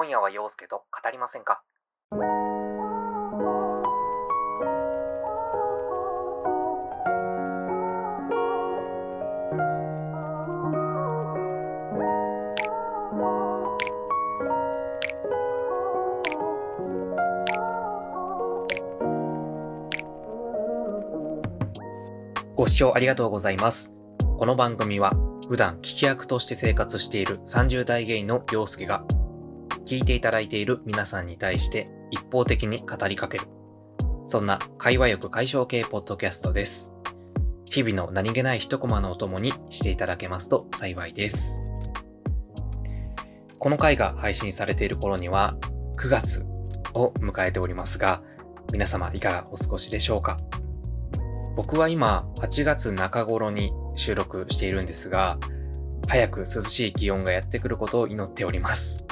[0.00, 1.60] 今夜は陽介と語りませんか？
[22.56, 23.92] ご視聴ありがとうございます。
[24.38, 25.12] この番組は
[25.46, 29.04] 普段聞き役として生活している30代ゲイの陽介が
[29.90, 33.44] 聞いていただいている皆さんに対して一方的に語りかける。
[34.24, 36.92] そんな会話欲解消系ポッドキャストです。
[37.68, 41.60] 日々の何気ない一コマのお供にしていただけますと幸いです。
[43.58, 45.56] この回が配信されている頃には
[45.96, 46.46] 9月
[46.94, 48.22] を迎えておりますが、
[48.72, 50.36] 皆様いかがお過ごしでしょうか？
[51.56, 55.40] 僕は今8月中頃に収録しているんですが、
[56.06, 59.04] 早く涼しい気温がやってくることを祈っております。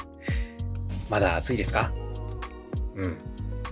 [1.09, 1.91] まだ暑いですか？
[2.97, 3.05] うん。
[3.05, 3.19] うん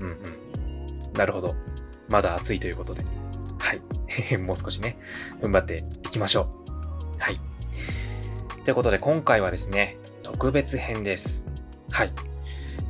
[0.01, 1.13] うん。
[1.15, 1.55] なるほど。
[2.09, 3.05] まだ暑いということで。
[3.59, 4.37] はい。
[4.39, 4.99] もう少しね、
[5.41, 7.19] 踏ん張っていきましょう。
[7.19, 7.41] はい。
[8.65, 11.47] ということで今回はですね、特別編です。
[11.91, 12.13] はい。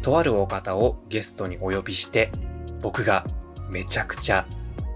[0.03, 2.31] とあるお方をゲストにお呼びして、
[2.81, 3.25] 僕が
[3.71, 4.47] めちゃくちゃ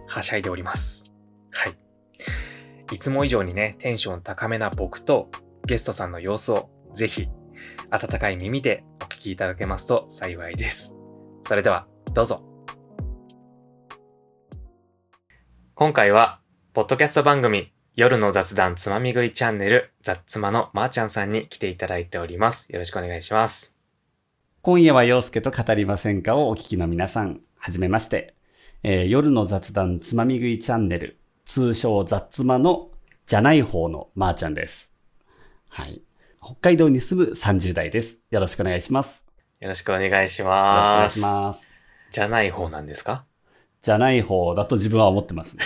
[0.06, 1.04] はしゃいでおります。
[1.50, 1.76] はい。
[2.92, 5.30] いつも以上にね、テンション高めな僕と
[5.66, 7.28] ゲストさんの様子をぜひ
[7.90, 10.94] 温かい耳でお聞きいただけますと幸いです。
[11.46, 12.42] それでは、どうぞ。
[15.74, 16.40] 今回は、
[16.72, 22.72] ポッドキャスト番組、夜の雑談つまみ食いチャンネル、雑妻のまーちゃんさんに来ていただいております。
[22.72, 23.74] よろしくお願いします。
[24.62, 28.34] 今夜は陽介と語りませんかをお聞きの皆さん、はじめまして。
[28.82, 32.90] えー夜の雑談つまみ食いチャンネル、通称雑妻の
[33.26, 34.96] じゃない方のまーちゃんです。
[35.68, 36.02] はい。
[36.42, 38.22] 北海道に住む30代です。
[38.30, 39.26] よろしくお願いします。
[39.60, 41.18] よろしくお願いしよろしくお願ます。
[41.18, 41.70] いします。
[42.10, 43.24] じゃない方なんですか？
[43.82, 45.62] じゃない方だと自分は思ってますね。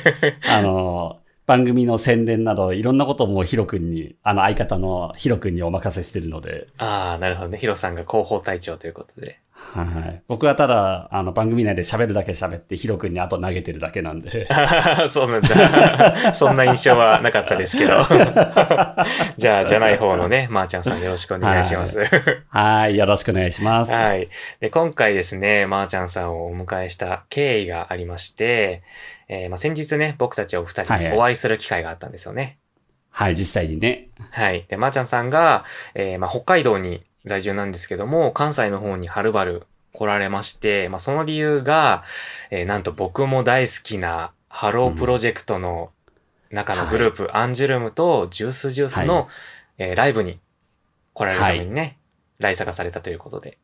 [0.50, 7.58] あの、番組の宣伝などいろんなこともヒロ君に、あの相方のヒロ君にお任せしてるので、ああ、なるほどね。
[7.58, 9.40] ヒロさんが広報隊長ということで。
[9.72, 10.22] はい。
[10.28, 14.48] 僕はただ、あの番組内で喋るだけ喋ってヒロ君に後投げてるだけなんで。
[15.10, 16.32] そうなんだ。
[16.34, 18.02] そんな印象はなかったですけど。
[19.36, 22.02] じゃあ、じゃない方のね、まー、ちゃんさんよろしくお願いします。
[22.48, 22.96] はい。
[22.96, 23.92] よろしくお願いします。
[23.92, 24.28] はい。
[24.60, 28.82] で、今回ですね、まー、ちゃんさんをお迎えした経緯がありまして、
[29.28, 32.58] えーまあ、先日ね、僕たちお二人はいはいお会いする機会があったんですよね。
[33.10, 34.08] はい、実際にね。
[34.30, 34.64] はい。
[34.68, 35.64] で、まー、ちゃんさんが、
[35.94, 42.04] えーまあ、北海道に在住なんですけども、関西の方にはるばる来られまして、まあ、その理由が、
[42.50, 45.90] えーなんと僕も大好きなハロープロジェクトの
[46.50, 49.28] 中のグループ、アンジュルムとジュースジュースの、は
[49.78, 50.40] えーライブに
[51.14, 51.98] 来られるためにね、
[52.38, 53.58] 来坂されたということで。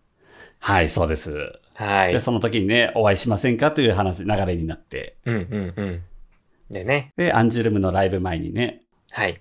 [0.58, 1.52] はい、そうです。
[1.74, 2.12] はい。
[2.12, 5.16] で、その時にね、お会いしませんかという話、流れになって。
[5.24, 6.02] うんうんうん。
[6.70, 9.40] でね、で、アンジュルムのライブ前にね、はい。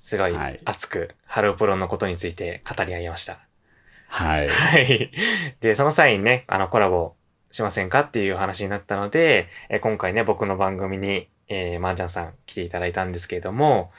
[0.00, 3.38] すごいはい熱く、ハロープロのことについて語り合いました。
[4.08, 4.48] はい。
[4.48, 5.10] はい。
[5.60, 7.14] で、その際にね、あの、コラボ
[7.50, 13.92] しませんかっていう話になったので、えー今回ね、僕の番組に、えー、まーちゃんさん来ていただいたんですけれども、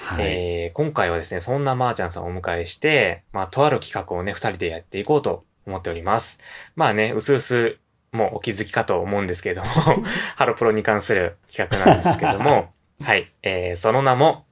[0.00, 0.24] はい。
[0.26, 6.40] えー今回はですね、そんなまーちゃんさんをお迎えして、まあ、とある企画をね、二人でやっていこうと思っております。
[6.74, 7.78] まあね、うすうす、
[8.10, 9.68] もうお気づきかと思うんですけれども、
[10.36, 14.44] ハロプロに関する企画なんですけれども、 はい、えーその名も、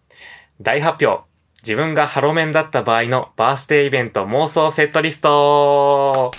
[0.62, 1.24] 大発表。
[1.62, 6.30] 自分がハロメンだった場合のバースデーイベント妄想セットリスト。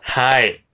[0.00, 0.64] はい。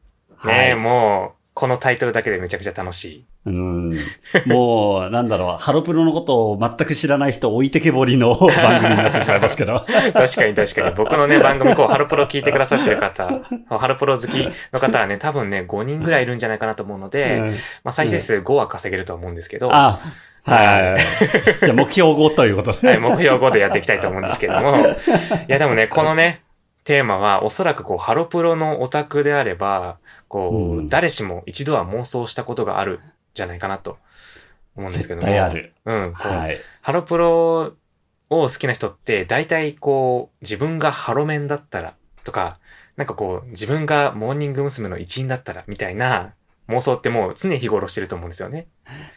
[0.44, 0.74] ねはい。
[0.76, 3.24] もう、このタイトルだけでめちゃくちゃ楽しい。
[3.44, 3.98] うん。
[4.46, 9.84] もう、なんだろう、ハロプロのことを全く知らない人置いてけぼりの番組になってしまいますけど。
[9.84, 10.94] 確かに確かに。
[10.96, 13.28] 僕のね、番組、こう、ハロプロ聞いてくださってる方、
[13.68, 20.00] ハロプロ好きの方はね、多分ね、5人ぐらいいるんじゃないかなと思うので、うんまあ、再生数5は稼げると思うんですけど、あ、
[20.44, 21.62] はい。
[21.62, 22.88] じゃあ目標5ということで。
[22.88, 24.82] はい、目標5でやっていきたいと思うんですけども、い
[25.48, 26.40] や、でもね、このね、
[26.84, 29.98] テーマは、おそらくこう、ハロプロのオタクであれば、
[30.28, 33.00] こう、うん誰しも一度は妄想したことがあるん
[33.34, 33.98] じゃないかなと
[34.76, 35.26] 思うんですけども。
[35.26, 35.72] 絶対ある。
[35.84, 36.56] うん、はい。
[36.80, 37.74] ハロプロ
[38.30, 41.94] を好きな人って、大体こう、自分がハロメンだったら
[42.24, 42.58] とか、
[42.96, 44.88] なんかこう、自分がモーニング娘。
[44.88, 46.34] の一員だったらみたいな
[46.70, 48.68] 妄想ってもう常日頃してると思うんですよね。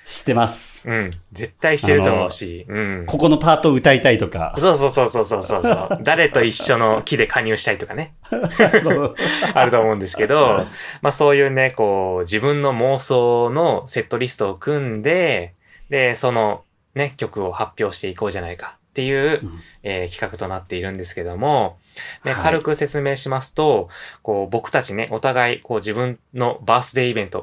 [0.06, 0.90] してます。
[0.90, 1.12] うん。
[1.32, 3.06] 絶対してると思うし、うん。
[3.08, 4.54] ここのパートを歌いたいとか。
[4.58, 6.00] そうそうそうそうそうそう。
[6.02, 8.16] 誰と一緒の木で加入したいとかね。
[9.54, 10.66] あると思うんですけど、
[11.02, 15.54] まあそういうね、こう、自分の妄想のセットリストを組んで、
[15.90, 16.64] で、その
[16.96, 18.78] ね、曲を発表していこうじゃないか。
[18.92, 21.78] っていう、うんえー企画となっているんですけども、
[22.24, 23.90] ね、はい軽く説明しますと、
[24.22, 27.42] こう、僕たちね、お互い、こう、自分のバースデーイベント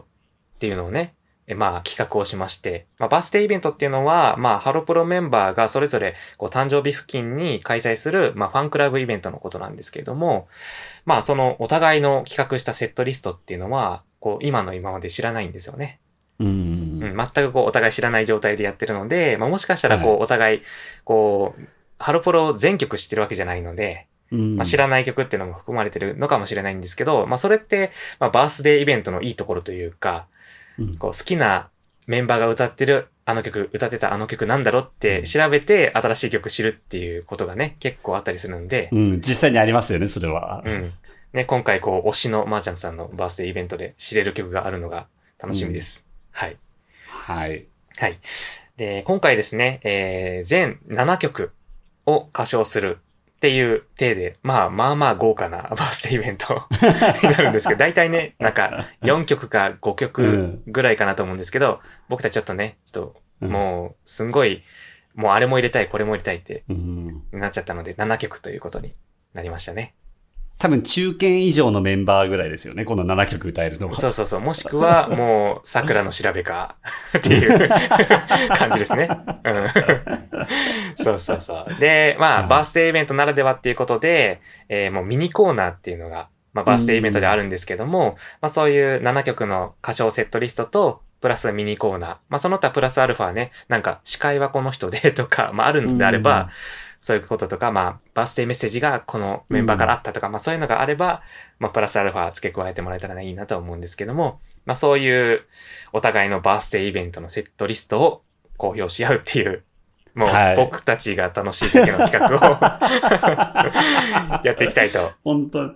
[0.56, 1.14] っていうのをね、
[1.50, 10.46] えまあ、企画をしまして、まあ、バースデーイベントっていうのは、まあ、ハロプロメンバーがそれぞれ、こう、誕生日付近に開催する、まあ、ファンクラブイベントのことなんですけれども、
[11.04, 15.98] まあ、その、お互いの企画したセットリストっていうのは、こう、今の今まで知らないんですよね。
[16.38, 16.46] うん。
[16.46, 16.50] う
[17.08, 20.62] ん、全くこう、お互い知らない状態でやってるので、まあ、もしかしたらこう、はいお互い、
[21.02, 21.62] こう、
[21.98, 30.26] ハロプロ全曲知ってるわけじゃないので、うんまあ、知らない曲っていうのも含まれてるのかもしれないんですけど、まあ、それって、まあ、バースデーイベントのいいところというか、
[30.78, 31.68] うんこう、好きな
[32.06, 40.62] メンバーが歌ってるあの曲、歌ってたあの曲なんだろうって調べて、新しい曲知るっていうことがね、結構あったりするんで、うん、実際にありますよね、それは。
[40.64, 40.92] うん。
[41.32, 45.06] ね、今回こう、推しのマーチャンさんのバースデーイベントで知れる曲があるのが
[45.38, 46.06] 楽しみです。
[46.32, 46.56] はい。
[47.06, 47.66] はい。
[47.96, 48.18] はい。
[48.76, 51.52] で、今回ですね、えー、全7曲
[52.06, 52.98] を歌唱する
[53.40, 56.66] っていう体で、まあまあまあ豪華な バースデーイベント
[57.26, 64.62] になるんですけど、大体ね、なんか4曲か5曲ぐらいかなと思うんですけど、僕たちちょっとね、ちょっともうすんごい、
[65.14, 67.22] もうあれも入れたい、これも入れたいってうん。
[67.32, 68.94] なっちゃったので、7曲ということに
[69.32, 69.94] なりましたね。
[70.60, 73.94] 多分中堅以上のメンバーぐらいですよね、この7曲歌えるのは。
[73.94, 74.40] そうそうそう。
[74.40, 76.76] もしくは、もう、桜の調べか、
[77.16, 77.68] っていう
[78.56, 79.08] 感じですね。
[79.42, 81.02] うん。
[81.02, 81.80] そうそうそう。
[81.80, 92.10] で、まあ、はいバースデーイベントならではっていうことで、えーもうミニコーナーっていうのが、まあ、バースデーイベントであるんですけども、まあ、そういう7曲の歌唱セットリストと、プラスミニコーナー。
[92.28, 96.50] まあ、その他プラスアルファね、なんか、司会はこの人でとか、まあ、あるのであれば、
[97.00, 101.22] そういうこととか、まあ、バースデーメッセージがこのメンバーからあったとか、まあそういうのがあれば、
[101.58, 105.42] まあプラスアルファ付け加えてもらえたらいいなと思うんですけども、まあそういう
[105.92, 108.22] お互いのバースデーイベントのセットリストを
[108.58, 109.64] 公表し合うっていう、
[110.14, 110.56] もうはい。
[110.56, 112.40] 僕たちが楽しいだけの企画を
[114.44, 115.12] やっていきたいと。
[115.24, 115.72] 本当、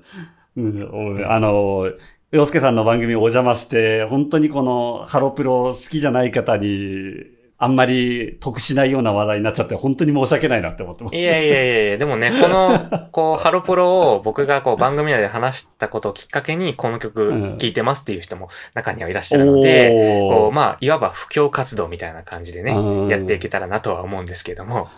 [0.56, 1.90] うん、おあの、
[2.32, 7.33] 洋介さんの番組お邪魔して、本当にこのハロプロ好きじゃない方に、
[7.64, 11.16] あんまり得しないような話題になっちゃって、本当に申し訳ないなって思ってます。
[11.16, 24.90] いやいやいやいや、でもね、この、 こう、ハロプロを僕がこう番組内で話したことをきっかけに、この曲聴いてますっていう人も中にはいらっしゃるので、こう、おーまあ、いわば布教活動みたいな感じでねうん、やっていけたらなとは思うんですけども、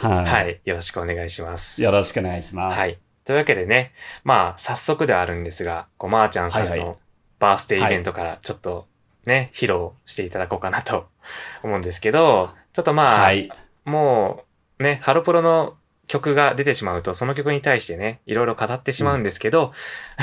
[0.00, 0.24] は。
[0.24, 0.68] はいい。
[0.68, 1.82] よろしくお願いします。
[1.82, 2.78] よろしくお願いします。
[2.78, 2.98] はい。
[3.24, 3.92] というわけでね、
[4.22, 6.96] まあ、早速ではあるんですが、こう、まーちゃんさんの
[7.38, 8.86] バースデーイベントからちょっと
[9.26, 11.08] ね、披露していただこうかなと
[11.62, 13.50] 思うんですけど、ちょっとまあ、はい。
[13.84, 14.44] も
[14.78, 15.76] う、ね、ハロプロの
[16.06, 19.72] 曲が出てしまうと、その曲に対してね、いろいろ語ってしまうんですけど、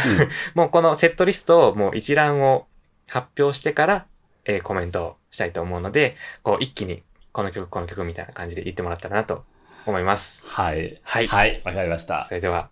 [0.54, 2.68] もうこのセットリストをもう一覧を
[3.08, 4.06] 発表してから、
[4.46, 9.46] えーコメントをしたいと思うので、こう一気にこの曲、この曲みたいな感じで言ってもらったらなと
[9.86, 10.46] 思います。
[10.48, 11.00] はい。
[11.04, 11.62] はいはい。
[11.64, 12.34] わかりましたそ。
[12.34, 12.70] れでは、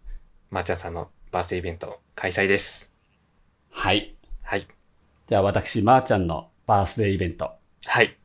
[0.52, 2.92] まーちゃんさんのバースデーイベント開催です。
[3.72, 4.16] はい。
[4.44, 4.68] はい。
[5.30, 7.52] じゃあ私、まーちゃんのバースデーイベント。
[7.86, 8.18] はい。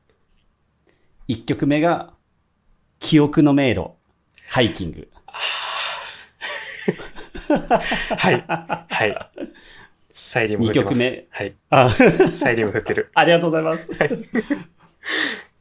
[1.28, 2.14] 1曲目が、
[2.98, 3.90] 記憶の迷路、
[4.48, 5.10] ハイキング。
[8.16, 8.42] はい。
[8.48, 9.18] はい。
[10.14, 10.94] サイリウム振ってます。
[10.94, 11.54] 二曲目はい。
[11.68, 11.90] あ、
[12.32, 13.10] サイリウム振ってる。
[13.14, 13.86] ありがとうございます。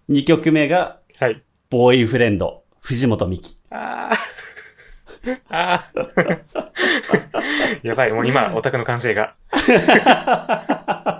[0.10, 1.44] 2曲目が、はい。
[1.69, 3.60] ボーイフレンド、藤本美貴。
[3.69, 4.12] あ
[5.50, 5.54] あ。
[5.54, 6.72] ああ。
[7.83, 9.35] やばい、もう今、オタクの完成が。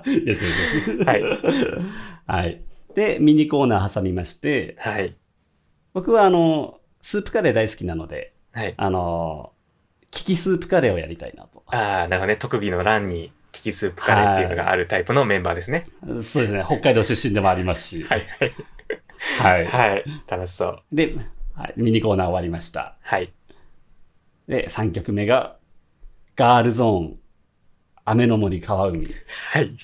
[0.06, 1.04] よしよしよし。
[1.06, 1.24] はい。
[2.28, 2.62] はい。
[2.96, 5.16] で、ミニコーナー挟みまして、はい。
[5.94, 8.74] 僕はあの、スープカレー大好きなので、はい。
[8.78, 9.54] あの、
[10.12, 11.64] キキスープカレーをやりたいなと。
[11.68, 12.38] ああ、なるほどね。
[12.38, 15.86] 特技の欄に、キキスープカレーっていうのがあるタイプのメンバーですね。
[16.02, 16.64] そうですね。
[16.66, 18.04] 北海道出身でもありますし。
[18.10, 18.54] はい、はい。
[19.40, 19.68] はい。
[19.68, 20.06] はい。
[20.28, 20.84] 楽しそう。
[20.92, 21.16] で、
[21.54, 22.98] はい、ミニコーナー終わりました。
[23.02, 23.34] はい。
[24.48, 25.58] で、3曲目が、
[26.36, 27.20] ガールゾーン、
[28.06, 29.08] 雨の森川海。
[29.52, 29.78] はい。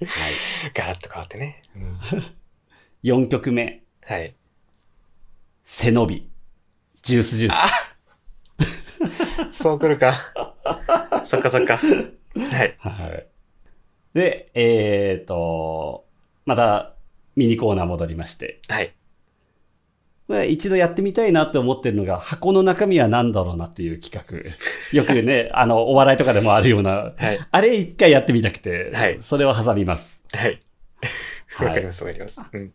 [0.00, 0.08] はい。
[0.08, 0.32] はい。
[0.74, 1.62] ガラッと変わってね。
[1.76, 1.98] うん
[3.02, 4.34] 4曲目、はい。
[5.64, 6.28] 背伸び、
[7.02, 7.52] ジュースジュー
[9.52, 9.62] ス。
[9.62, 10.32] そう来るか。
[11.24, 11.76] そっかそっか。
[11.76, 12.76] はい。
[12.80, 13.26] はい。
[14.12, 16.04] で、えーと、
[16.46, 16.94] また
[17.36, 18.60] ミニコーナー戻りまして。
[18.66, 18.92] はい。
[20.26, 24.36] これ一度やってみたいなって思ってるのが、箱の中身は何だろうなっていう企画。
[24.96, 27.38] よくね、あの、お笑いとかでもあるような、はい。
[27.50, 30.24] あれ一回やってみたくて、はいそれを挟みます。
[30.32, 30.60] はい。
[31.48, 32.40] はいわかります、わかります。
[32.52, 32.72] うん。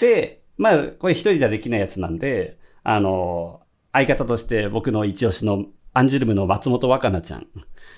[0.00, 3.60] で、まあ、これ一人じゃできないやつなんで、あの、
[3.92, 7.46] 相方として僕の一押しのアンジュルムの松本若菜ちゃん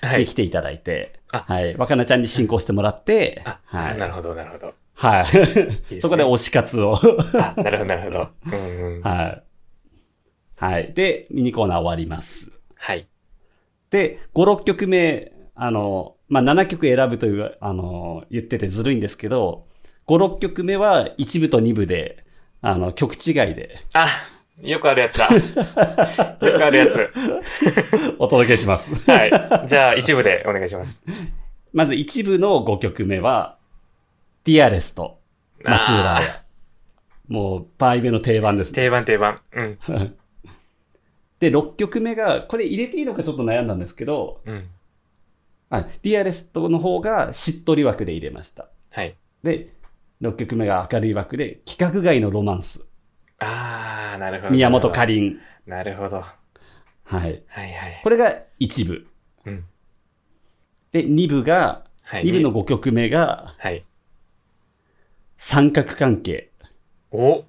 [0.01, 0.21] はい。
[0.21, 1.75] に来ていただいて、あはい。
[1.75, 3.97] 若菜ちゃんに進行してもらって、あ、はい。
[3.97, 4.73] なるほど、なるほど。
[4.97, 5.23] はい。
[5.25, 6.95] いいすねそこで推し活を。
[6.95, 8.29] あ、なるほど、なるほど。
[8.45, 9.01] うんうん。
[9.03, 9.43] はい。
[10.55, 10.93] はい。
[10.93, 12.51] で、ミニコーナー終わります。
[12.75, 13.07] はい。
[13.91, 19.67] で、5、6曲目、あの、まあ、7曲選ぶという、あの、言っててずるいんですけど、
[20.07, 22.25] 5、6曲目は1部と2部で、
[22.61, 24.07] あの、曲違いであ、
[24.61, 25.27] よくあるやつだ。
[26.41, 27.09] よくあるやつ。
[28.17, 28.95] お届けします。
[29.09, 29.67] はい。
[29.67, 31.03] じゃあ、一部でお願いします。
[31.71, 33.56] まず1部の5曲目は、
[34.47, 35.19] ディアレスト、
[35.65, 36.41] 松浦あ彩。
[37.27, 38.75] もう、バイベの定番ですね。
[38.75, 39.41] 定番定番。
[39.51, 39.77] うん。
[41.41, 44.69] で、6曲目が、これ入れていいのかちょっと悩んだんですけど、うん。
[45.69, 48.69] あディアレストの方がしっとり枠で入れました。
[48.91, 49.17] はい。
[49.43, 49.73] で、
[50.21, 52.87] 6曲目が明るい枠で、規格外のロマンス。
[53.39, 54.51] あー、なるほど。
[54.51, 55.39] 宮本かりん。
[55.65, 56.21] なるほど。
[56.21, 56.37] は
[57.03, 57.31] はい。
[57.33, 58.01] いはい。
[58.01, 59.07] これが1部。
[59.45, 59.65] うん。
[60.93, 62.23] で、2部が、はい。
[62.23, 63.83] 2部の5曲目がはい。
[65.37, 66.51] 三角関係。
[67.11, 67.45] お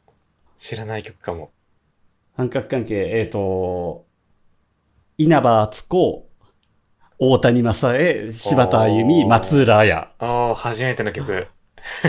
[0.59, 1.52] 知らない曲かも。
[2.37, 4.07] 三角関係、えっ、と、
[5.16, 6.30] 稲葉敦子、
[7.18, 10.14] 大谷正恵、柴田あゆみ、松浦彩。
[10.21, 11.49] おー、初めての曲。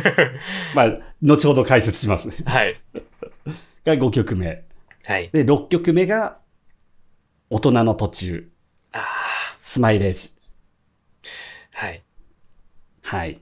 [0.76, 2.36] まあ、後ほど解説しますね。
[2.46, 2.76] はい。
[3.86, 4.66] が5曲目。
[5.06, 5.30] はい。
[5.30, 6.40] で、6曲目が、
[7.50, 8.52] 大人の途中、
[8.92, 9.06] あ
[9.62, 10.28] スマイレージ。
[10.28, 10.32] ー。
[11.72, 12.04] はい。
[13.02, 13.42] はい。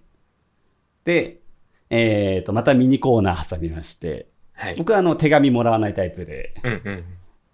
[1.04, 1.40] で、
[1.90, 4.76] えっ、と、またミニコーナー挟みまして、はい。
[4.76, 7.04] 僕はあの、手紙もらわないタイプで、うんうん。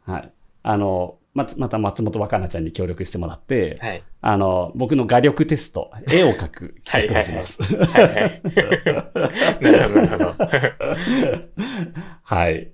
[0.05, 0.31] はい。
[0.63, 4.03] あの、ま、また松本若菜ちゃんに協力してもらって、はい。
[4.21, 7.63] あの、僕の画力テスト、絵を描く 企画をします。
[7.63, 8.41] はいはい。
[9.61, 10.35] なるほど、なるほど。
[12.23, 12.71] はい。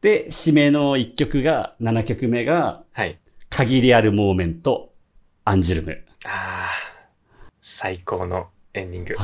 [0.00, 3.18] で、締めの1曲が、7曲目が、はい。
[3.50, 4.92] 限りあるモーメント、
[5.44, 6.04] アンジュルム。
[6.24, 6.98] あー。
[7.60, 9.16] 最高のエンディング。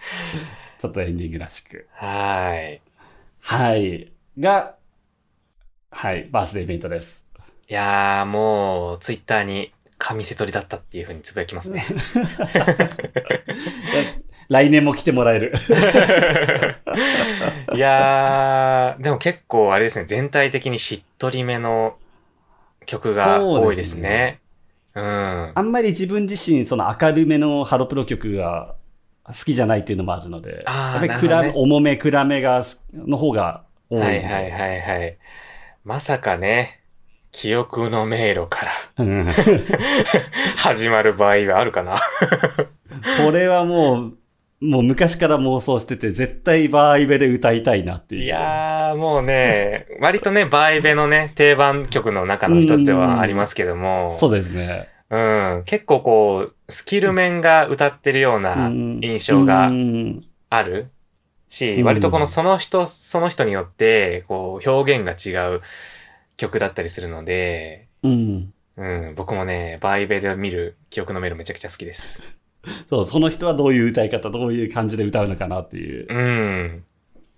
[0.00, 1.86] はいちょっとエンディングらしく。
[1.92, 2.80] はーい。
[3.40, 4.10] はい。
[4.38, 4.76] が、
[5.90, 7.28] はい、バースデーイベントです。
[7.68, 11.84] いやー、もう、ツイッターに、神瀬取りだったっていう風につぶやきますね。
[14.48, 15.52] 来年も来てもらえる。
[17.74, 21.98] いやー、でも結構あれですね、全体的にしっとりめの
[22.86, 24.40] 曲が多いですね。
[24.94, 25.52] うん。
[25.54, 28.79] あんまり自分自身、その明るめのハロプロ曲が
[29.24, 34.00] 好きじゃないっていうのもあるので、やっぱり暗め、なるほ重め暗めがす、の方が多い。
[34.00, 35.16] はいはいはいはい。
[35.84, 36.80] まさかね、
[37.32, 39.28] 記憶の迷路からうん
[40.56, 42.00] 始まる場合はあるかな
[43.24, 44.12] これはもう、
[44.60, 48.24] もう昔から妄想してて、絶対バーイベで歌いたいなっていう。
[48.24, 54.88] いやー、もうね、割とね、バイベのね、定番曲の中の一つではありますけども、そうですね。
[55.10, 55.16] う
[55.60, 60.90] ん、結構こう、スキル面が歌ってるようなうん印象がうんある？
[61.48, 65.60] し、うん割とこのその人、その人によって、こう、表現が違う
[66.36, 68.52] 曲だったりするので、うん。
[68.76, 72.22] うん、僕もね、バイベで見る記憶のメールめちゃくちゃ好きです。
[72.88, 76.06] そう、その人はどういう歌い方、どういう感じで歌うのかなっていう。
[76.08, 76.84] うん。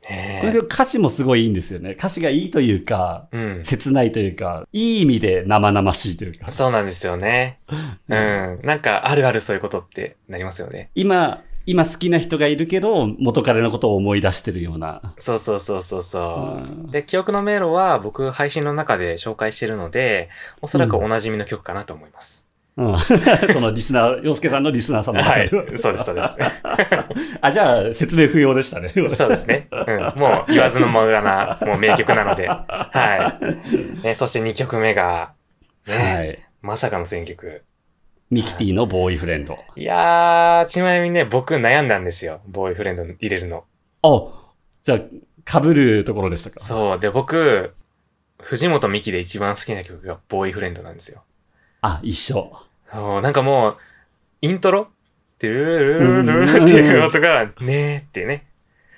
[0.08, 1.92] ねこれで歌詞もすごいいいんですよね。
[1.92, 3.64] 歌詞がいいというか、えうん。
[3.64, 6.50] 切ないというか、いい意味で生々しいというか。
[6.50, 7.60] そうなんですよね。
[8.08, 8.60] うん。
[8.62, 10.90] なんか、あるあるそういうことってなりますよね。
[10.94, 15.14] 今、今好きな人がいるけど、元彼のことを思い出してるような。
[15.16, 16.82] そうそうそうそうそう。
[16.84, 20.28] うんで、記憶の迷路は僕配信の中で紹介してるので、
[20.60, 22.41] おそらくお馴染みの曲かなと思います。
[22.41, 22.41] うん。
[23.52, 25.78] そのリスナー、洋介さんのリスナーさんの中はいで。。
[25.78, 26.38] そうです、そうです。
[27.42, 28.88] あ、じゃあ、説明不要でしたね。
[28.88, 29.68] そうですね。
[29.70, 30.20] うん。
[30.20, 32.48] もう言わずの間がな、もう名曲なので。
[32.48, 33.38] は
[34.02, 34.02] い。
[34.02, 35.32] ね、そして2曲目が、
[35.86, 36.38] ね、はい。
[36.62, 37.62] まさかの選曲。
[38.30, 39.58] ミキティのボーイフレンド。
[39.76, 42.40] いやー、ちなみにね、僕悩んだんですよ。
[42.46, 43.64] ボーイフレンド入れるの。
[44.02, 44.30] あ、
[44.82, 46.60] じゃあ、被るところでしたか？
[46.60, 46.98] そう。
[46.98, 47.74] で、僕、
[48.40, 51.22] 藤本美貴で一番好きな曲がボーイフレンドなんですよ。
[51.82, 52.56] あ、一緒。
[52.90, 53.76] そう、なんかもう、
[54.40, 54.88] イントロ？
[55.38, 58.46] トゥルルルルルルっていう音が、ねーってね。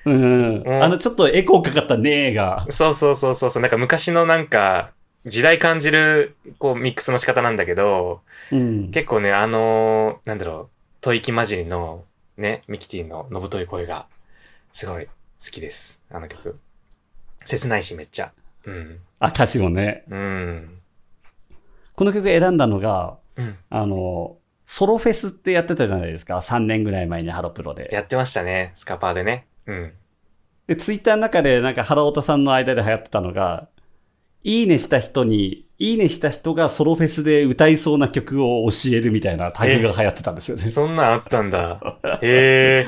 [0.05, 0.62] うん。
[0.62, 2.67] うんあの、ちょっとエコーかかったねーが。
[2.71, 4.91] そうそうそうそうそう、なんか昔のなんか、
[5.25, 8.21] 時代感じる、こう、ミックスの仕方なんだけど、
[8.53, 8.91] うん。
[8.91, 12.05] 結構ね、あのーなんだろう、吐息混じりの、
[12.37, 14.07] ね、ミキティののぶとい声が、
[14.73, 15.11] すごい好
[15.41, 16.03] きです。
[16.11, 16.59] あの曲。
[17.47, 18.33] 切ないし、めっちゃ。
[18.67, 18.99] うん。
[19.21, 20.05] あ、歌詞もね。
[20.11, 20.79] うん。
[21.97, 23.57] この曲選んだのが、うん。
[23.71, 26.37] あの、ソロフェスってやってたじゃないですか。
[26.37, 27.89] 3年ぐらい前にハロプロで。
[27.93, 29.47] やってましたね、スカパーでね。
[29.67, 29.93] うん。
[30.67, 33.69] で、ツイッターの中でなんか原太さんの間で流行ってたのが、
[34.43, 40.67] いいねした人に、いいねした人がソロフェスで歌いそうな曲を教えるみたいなタグが流行ってたんですよね。
[40.67, 41.99] そんなんあったんだ。
[42.23, 42.87] へえ。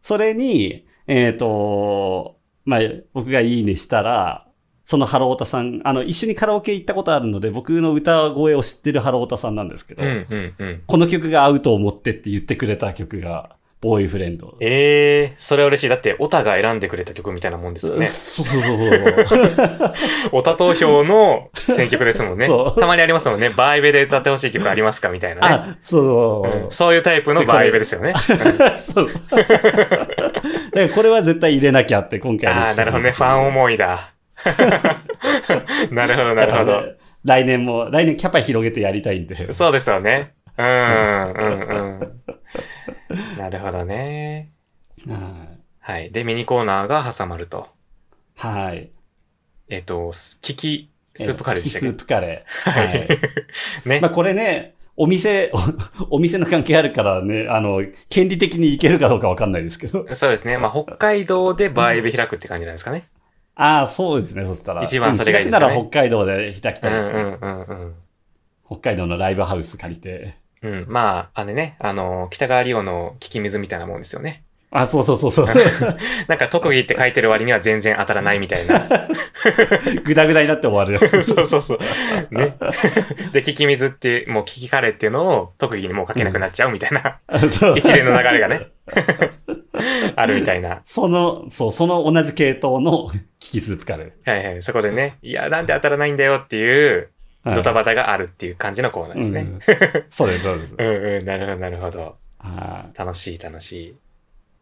[0.00, 2.80] それに、えっ、と、まあ、
[3.12, 4.43] 僕がいいねしたら、
[4.84, 10.82] そのハロータさん、あの、一緒にカラオケ行ったことあるので、僕の歌声を知ってるハロータさんなんですけど、うんうんうん。
[10.86, 14.56] この曲が合うと思ってって言ってくれた曲が、ボーイフレンド。
[14.60, 15.88] ええそれは嬉しい。
[15.90, 18.06] だって、オタが選んでくれた曲みたいなもんですよね。
[18.08, 19.92] そうそうそうそう。
[20.32, 22.46] オタ投票の選曲ですもんね。
[22.48, 23.50] そうたまにありますもんね。
[23.50, 25.54] バイベで歌ってほしい曲ありますかみたいなね。
[25.54, 26.64] あ、そう。
[26.64, 28.14] うんそういうタイプのバイベですよね。
[28.78, 29.10] そう。
[29.10, 29.54] だか
[30.74, 33.10] らこれは絶対入れなきゃって今回のああ、なるほどね。
[33.10, 34.13] ファン思いだ。
[35.90, 36.82] なるほど、なるほど。
[37.24, 39.52] 来年も、来年キャパ広げてやりたいんで。
[39.52, 40.34] そうですよね。
[40.56, 42.22] うん、うん、うん。
[43.38, 44.50] なるほどね。
[45.06, 45.14] は
[45.50, 45.54] い
[45.86, 46.10] はい。
[46.10, 47.68] で、ミニコーナーが挟まると。
[48.36, 48.90] はい。
[49.68, 52.72] えっ、と、すキキスープカレーでしたっスープカレー。
[52.72, 53.08] けはい。
[53.84, 54.10] ねまあ。
[54.10, 55.52] これね、お店
[56.08, 60.06] お、お店の関係あるからね、あの、権利的にいけるかどうかわかんないですけど。
[60.14, 60.56] そうですね。
[60.56, 63.04] まあ、北海道でバイベ開くって感じなんですかね。
[63.56, 64.82] ああ、そうですね、そしたら。
[64.82, 67.22] 一番それがいいですよねなら北海道で開きうん、たいですね。
[67.22, 67.94] うん、うん、うん。
[68.66, 70.36] 北海道のライブハウス借りて。
[70.62, 70.86] うん。
[70.88, 74.44] まあ、あれね、あの、北川リオの聞き水みたいなもんですよね。
[74.70, 75.46] あ、そうそうそうそう。
[76.26, 78.82] なんか特技って書いてる割には全然当たらないみたいな。
[80.04, 81.22] ぐだぐだになって終わるやつ。
[81.22, 81.78] そうそうそう。
[82.30, 82.56] ね。
[83.32, 87.18] で、聞き水っていう、もう聞きカレーっていうのを特技にもう書けなくなっちゃうみたいな、
[87.48, 88.68] そう一連の流れがね。
[90.16, 90.80] あるみたいな。
[90.84, 94.62] その、そう、その同じ系統のキキスープカレはいはい。
[94.62, 97.10] そこでね、いや、なんで当たらないんだよっていう、
[97.44, 99.40] ドタバタがあるっていう感じのコーナーですね。
[99.40, 99.60] うん
[100.10, 100.74] そうです、そうです。
[100.78, 102.16] うんうん、なるほど、なるほど。
[102.38, 103.96] は楽しい、楽しい。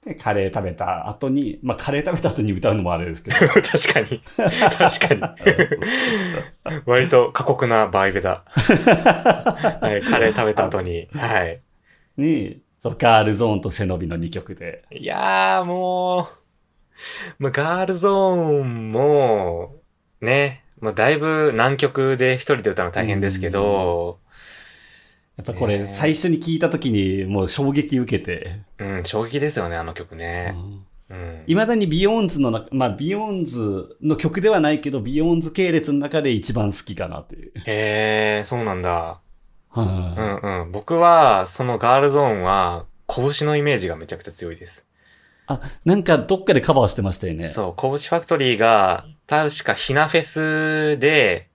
[0.07, 4.23] いでカレー食べた後に、まあ、カレー食べた後に歌うのもあれですけど、 確かに。
[4.71, 5.37] 確か
[6.67, 6.83] に。
[6.87, 8.43] 割と過酷なバイベだ。
[8.47, 11.09] はい、カレー食べた後に。
[11.15, 11.61] はい。
[12.17, 16.29] に、そうガールゾーンと背伸びの2曲で、いやー、も
[17.39, 19.77] う、まあ、ガールゾーンも、
[20.21, 24.19] ね、まあ、だいぶ南極で一人で歌うの大変ですけど、
[25.37, 30.55] やっぱこれね最初に聞いた時にもう衝撃受けて、うん、衝撃ですよね、あの曲ね。
[31.09, 31.45] うん。
[31.47, 37.53] いまだにビヨーンズの中、まあビヨーンズの曲ではないけど、ビヨーンズ系列の中で一番好きかなっていう。
[37.67, 39.21] へー、そうなんだ。
[39.75, 40.73] うはんうん。
[40.73, 44.87] 僕は、そのガールゾーンは、拳のイメージがめちゃくちゃ強いです。
[45.47, 47.45] あ、なんかどっかでカバーしてましたよね。
[47.45, 51.49] そう、拳ファクトリーが、確かひなフェスで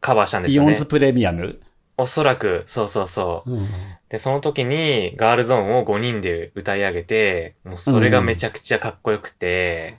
[0.00, 0.86] カバーしたんですよねビヨーンズ。
[0.86, 1.60] プレミアム。
[1.96, 3.50] おそらく、そうそうそう。
[3.50, 3.68] うん
[4.08, 9.98] で、その時にガールゾーンを5人で歌い上げて、もうそれがめちゃくちゃかっこよくて、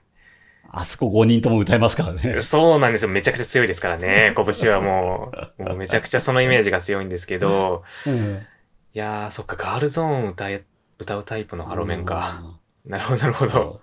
[0.71, 2.41] あそこ5人とも歌いますからね。
[2.41, 3.09] そうなんですよ。
[3.09, 4.33] めちゃくちゃ強いですからね。
[4.35, 8.41] 拳はもう、もうめちゃくちゃそのイメージが強いんですけど、うん
[8.93, 10.63] いやー、そっか、ガールゾーン歌え、
[10.97, 12.41] 歌うタイプのハロメンか。。
[12.85, 13.81] なるほど、なるほど。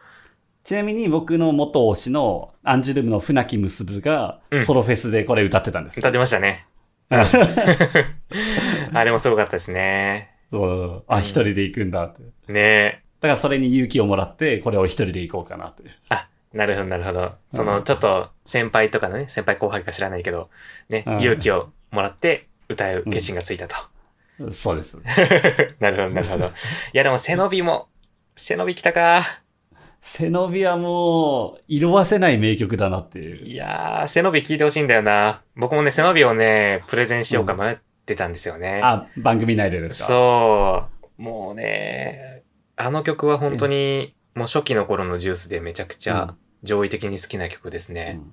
[0.64, 6.00] ちなみに僕の元推しのアンジュルムの船木結がうんソロフェスでこれ歌ってたんですよ。
[6.00, 6.66] 歌ってましたね。
[8.94, 10.30] あれもすごかったですね。
[10.50, 12.22] そうあ、一人で行くんだって。
[12.52, 15.84] ねだからそれに勇気をもらって、これを一人で行こうかなって。
[16.08, 17.32] あ、なるほど、なるほど。
[17.50, 20.50] そうの、んちょっと、先輩とかのね、先輩後輩か知らないけど、
[20.88, 23.76] ね、うん勇気をもらって歌う決心がついたと。
[24.52, 24.98] そうです。
[25.80, 26.46] なるほど、なるほど。
[26.46, 26.50] い
[26.94, 27.88] や、でも背伸びも、
[28.34, 29.41] 背伸びきたか。
[30.02, 33.46] 背伸びはもう、色褪せない名曲だなっていう。
[33.46, 35.42] いやー、背伸び聞いてほしいんだよな。
[35.56, 38.80] 僕もね、背伸びをね、プレゼンしようか迷ってたんですよね。
[38.82, 40.08] あ、番組内でですか？
[40.08, 40.84] そ
[41.18, 41.22] う。
[41.22, 42.42] もうね、
[42.76, 48.18] あの曲は本当に、もう初期の頃のジュースでめちゃくちゃ上位的に好きな曲ですね。
[48.18, 48.32] うん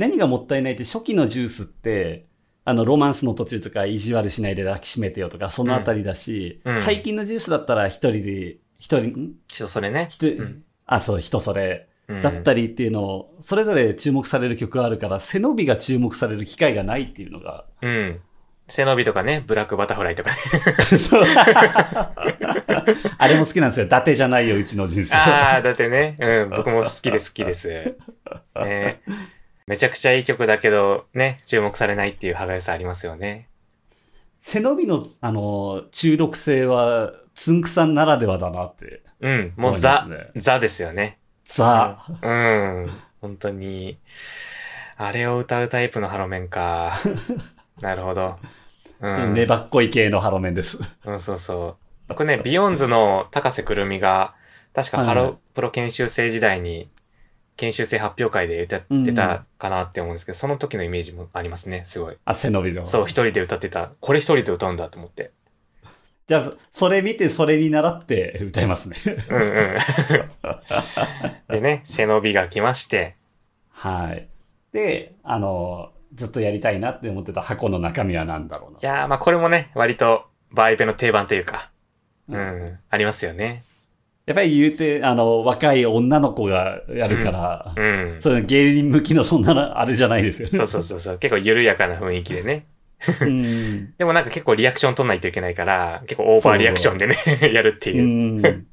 [0.00, 2.24] 何がもったいないって初期のジュースって、
[2.64, 10.08] あの、ロマンスの途中とか、意地悪しないで抱きしめてよとか、そのあたりだし、うんうん最近のジュースだったら一人で、一人、ん人それね。
[10.10, 18.20] 人、うんあ、そう、人それ、うんだったりっていうのを、それぞれ注目される曲があるから、背伸びが注目される機会がないっていうのが、うん。
[18.66, 20.36] 背伸びとかね、ブラックバタフライとかね。
[20.96, 21.24] そう
[23.18, 23.86] あれも好きなんですよ。
[23.86, 25.16] 伊達じゃないよ、うちの人生。
[25.16, 27.96] ああ、だってね、うん、僕も好きで好きです。
[28.56, 29.02] ね、
[29.66, 33.48] めちゃくちゃいい曲だけど、ね、注目されないっていう歯がゆさありますよね。
[34.40, 39.00] 背伸びの、あの、中毒性は、つんくさんならではだなって。
[39.20, 41.20] うん、もうザ、ねザですよね。
[41.44, 44.00] ザ、うん、本当に、
[44.96, 46.98] あれを歌うタイプのハロメンか。
[47.80, 48.34] なるほど。
[49.00, 50.80] うん、粘っこい系のハロメンです。
[51.04, 51.76] うん、そうそ
[52.08, 52.14] う。
[52.16, 54.34] これね、ビヨンズの高瀬くるみが、
[54.74, 56.90] 確かハロプロ研修生時代に、
[57.56, 62.16] 研修生発表会で歌ってたかなって思うんですけど、その時のイメージもありますね、すごい。
[62.24, 62.84] あ、背伸びの。
[62.84, 63.92] そう、一人で歌ってた。
[64.00, 65.30] これ一人で歌うんだと思って。
[66.28, 68.96] じゃあ、それ見て、それに習って歌いますね。
[69.30, 69.78] うんうん。
[71.48, 73.16] でね、背伸びが来まして、
[73.70, 74.28] はい。
[74.72, 78.78] で、あの、ずっとやりたいなって思ってた箱の中身は何だろうな。
[78.78, 81.70] いやー、まあこれもね、割とバイペの定番というか、
[82.28, 83.64] う、うんありますよね。
[84.26, 88.20] やっぱり言うて、あの、若い女の子がやるから、うん。
[88.20, 90.58] そういう芸人向きのそんなのあれじゃないですよね。
[90.58, 91.18] そうそうそうそう。
[91.18, 92.66] 結構緩やかな雰囲気でね。
[93.20, 93.94] うん。
[93.96, 97.16] でもなんか結構リアクション取んないといけないから、結構オーバーリアクションでね、
[97.52, 98.02] やるってういう。
[98.04, 98.66] ん。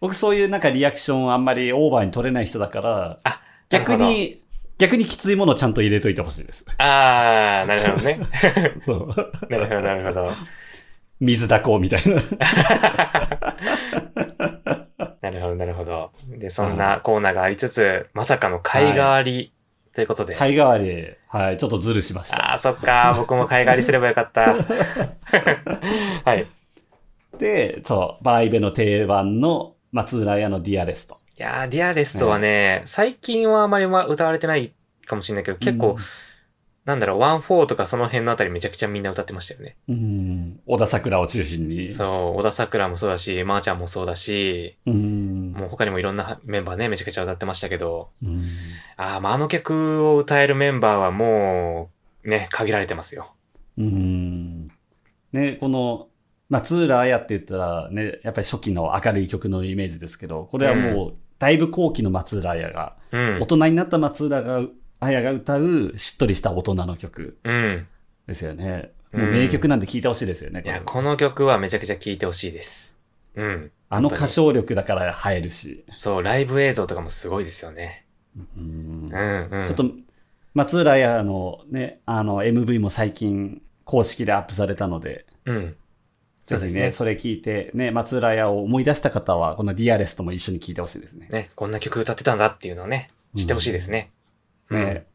[0.00, 3.40] 僕そういうなんかリアクションあんまりオーバーに取れない人だから、あ、
[3.70, 4.42] 逆に、
[4.78, 6.66] 逆にきついものをちゃんと入れといてほしいです。
[6.78, 8.18] あー、なるほどね。
[9.48, 10.32] なるほど、なるほど。
[11.20, 12.14] 水だこうみたいな。
[15.22, 16.10] なるほど、なるほど。
[16.28, 19.54] で、そんなコーナーがありつつ、まさかの貝代わり
[19.94, 20.34] ということで。
[20.34, 22.52] 貝代わり、はい、ちょっとズルしました。
[22.52, 23.12] あー、そっか。
[23.18, 24.54] 僕も貝代わりすればよかった。
[26.24, 26.46] はい。
[27.36, 31.18] で、そう、バイベの定番の松浦亜弥の dearest。
[31.36, 34.74] いやー、 dearest はね、最近はあまりま歌われてない
[35.06, 35.96] かもしれないけど、結構、
[36.84, 39.76] なんだろう、ワンフォーとかその辺のあたりめちゃくちゃみんな歌ってましたよね。
[39.88, 40.60] うん、うん。
[40.66, 41.94] 小田さくらを中心に。
[41.94, 45.52] そう、小田さくらもそうだし、まーちゃんもそうだし、うん。
[45.52, 48.42] もう他にもいろんなメンバーね、めちゃくちゃ歌ってましたけど、うん
[48.98, 51.90] あー、まあ、あの曲を歌えるメンバーはも
[52.22, 53.32] う、ね、限られてますよ。
[53.78, 54.68] うん。
[55.32, 56.08] ね、この、
[56.50, 63.46] 松浦綾って言ったらね、やっぱり初期の明るい曲のイメージですけど、これはもう、だいぶ後期の松浦綾が、うん大。
[63.46, 64.60] 人になった松浦が
[65.04, 67.86] 綾が歌うしっとりした大人の曲うん。
[68.26, 68.90] ですよね。
[68.98, 70.62] うんもう名曲なんで聴いてほしいですよね。
[70.64, 73.06] いや、これこの曲はめちゃくちゃ聴いてほしいです。
[73.36, 73.70] うん。
[73.88, 75.84] あの歌唱力だから映えるし。
[75.94, 78.06] そう、ライブ映像とかもすごいですよね。
[78.36, 79.66] うんうん、うん。
[79.66, 79.84] ちょっと、
[80.54, 85.76] 松浦綾のね、あの MV も最近公式でアップされたので、うん。
[86.44, 86.92] ぜひね、そうですね。
[86.92, 91.28] それ聞いて、ね、松浦綾を思い出した方は、このディアレストも一緒に聴いてほしいですね。
[91.30, 94.12] ね、こんな曲歌ってたんだっていうのをね、知ってほしいですね。
[94.74, 95.06] ね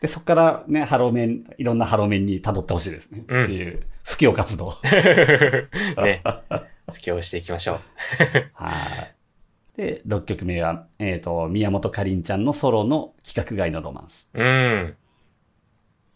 [0.00, 3.24] で、そこからね、ハローメン、いろんなハローメンに辿ってほしいですね。
[3.26, 4.76] うんっていう、布教活動。
[5.96, 6.04] うん。
[6.04, 6.22] ね。
[6.92, 7.78] 布教していきましょう。
[8.52, 8.72] は
[9.76, 9.78] い。
[9.78, 14.30] で、6曲目は、えっ、と、宮本かりんちゃんのソロの規格外のロマンス。
[14.34, 14.96] うん。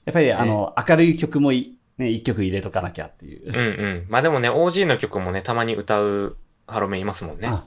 [0.05, 3.48] やっぱり、あの、明るい曲もいね、1曲入れとかなきゃっていう。
[3.48, 4.07] うんうん。
[4.09, 7.48] まあでもね、OG の曲もね、たまに歌うハロメンいますもんね。
[7.48, 7.66] あ、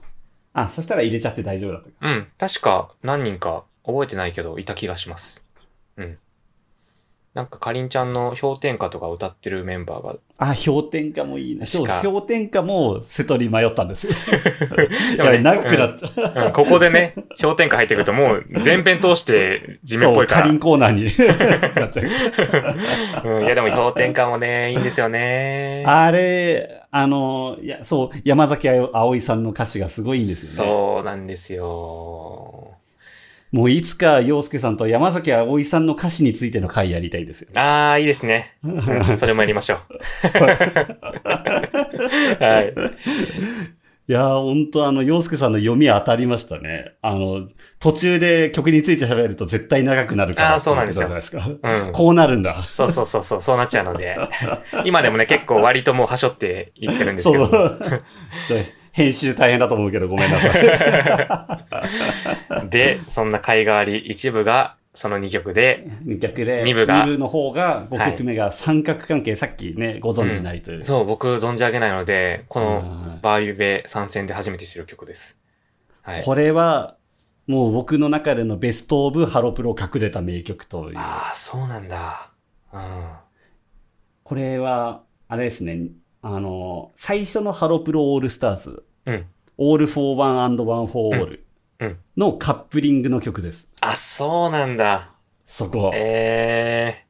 [0.54, 1.96] あ、そしたら入れちゃって大丈夫だったか。
[2.02, 2.28] うん。
[2.38, 5.46] 確か何人か覚えてないけど、いた気がします。
[5.98, 6.18] うん。
[7.34, 10.16] なんかかりんちゃんの氷点下とか歌ってるメンバーが。
[10.38, 11.66] あ、氷点下もいいね。
[11.66, 14.14] そう、氷点下も瀬戸に迷ったんですよ。
[15.16, 16.48] でもね長くなっちゃう。
[16.48, 20.42] うん、ここでね、氷点下入ってくるともう全編通して地面っぽいから。
[20.42, 21.04] かりんコーナーに
[21.76, 22.04] なっちゃ
[23.24, 23.30] う。
[23.30, 25.86] うん、いやでも氷点下もね、いいんですよね。
[25.88, 30.72] あれ、あの、いや、そう、山崎葵さんの歌詞がすごいんですよね。
[30.72, 32.51] そうなんですよ。
[33.52, 37.50] もういつか洋介さんと山崎葵さんの歌詞についての回やりたいですよ。
[37.56, 38.58] ああ、いいですね。
[38.64, 39.80] うんそれもやりましょう。
[42.44, 42.74] はい。
[44.08, 46.94] いやー、ほんとあの、洋介さんの読み当たりましたね。
[47.02, 47.48] あの、
[47.80, 50.54] 途中で曲について喋ると絶対長くなるから。
[50.56, 51.46] あーそうなんですよですか？
[51.48, 51.92] うん。
[51.92, 52.62] こうなるんだ。
[52.64, 54.18] そうそうそうそう、そうなっちゃうので。
[54.86, 57.58] 今でもね、結構割ともうはしょっていってるんですけそど。
[57.58, 57.80] う。
[58.92, 60.50] 編集大変だと思うけどごめんなさ
[62.60, 62.68] い。
[62.70, 65.88] で、そんな貝代わり一部が、その2曲で、
[66.20, 70.84] 逆で、二部が二部の方が、5曲目が三角関係、さっきね、ご存知ないという。
[70.84, 75.40] そう、僕存じ上げないので、このうんバーユベ参戦で初めて知る曲です。
[76.02, 76.24] はい。
[76.24, 76.98] これは、
[77.48, 80.98] もう僕の中での best of ハロプロ隠れた名曲という。
[80.98, 82.32] ああ、そうなんだ。
[82.74, 83.12] うん。
[84.24, 85.88] これは、あれですね、
[86.22, 89.26] あの、最初のハロプロオールスターズ、うん。
[89.58, 91.46] all for one one for all
[91.80, 91.98] うん。
[92.16, 93.70] のカップリングの曲です。
[93.82, 95.12] あ、そうなんだ。
[95.46, 95.92] そこ。
[95.94, 97.06] え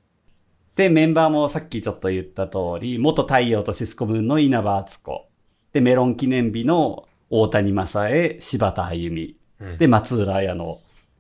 [0.76, 5.28] で、メンバーもさっきちょっと言った通り、元太陽とシスコムーンの稲葉敦子。
[5.74, 9.38] で、メロン記念日の大谷正恵、柴田あゆみ。
[9.78, 10.80] で、松浦綾の、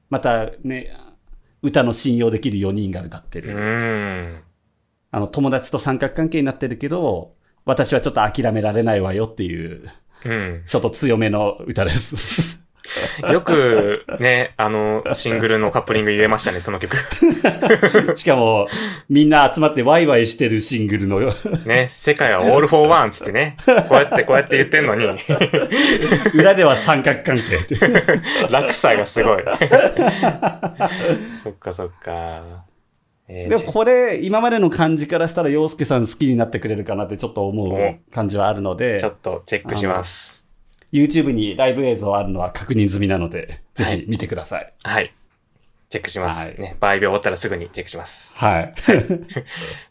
[0.10, 0.96] またね、
[1.62, 4.44] 歌の信用できる4人が歌ってうる。
[5.12, 7.34] あの、友達と三角関係になってるけど、
[7.66, 9.90] 私はちょっと諦められないわよっていう、
[10.26, 10.64] うん。
[10.68, 12.62] ちょっと強めの歌です。
[13.32, 16.98] よく、ね、あの、シングルのカップリング入れましたね、その曲。
[18.18, 18.68] しかも、
[19.10, 21.20] みんな集まってワイワイしてるシングルの、
[21.66, 25.06] ね、世界はオールフォーワンつってね、こうやってこうやって言ってんのに、
[26.34, 27.60] 裏では三角関係。
[28.50, 29.44] 落差がすごい。
[31.42, 32.71] そっかそっか。
[33.34, 40.46] えーでもこれ、今までの感じからしたら、洋介さん好きになってくれるかなってちょっと思う感じはあるのでちょ、っとチェックします。
[40.92, 44.74] YouTube にライブ映像あるのは確認済みなので、ぜはいひ見てください。
[44.84, 45.14] はい。
[45.88, 46.48] チェックします。
[46.48, 48.38] はいね、倍秒終わったらすぐにチェックします。
[48.38, 48.74] はい。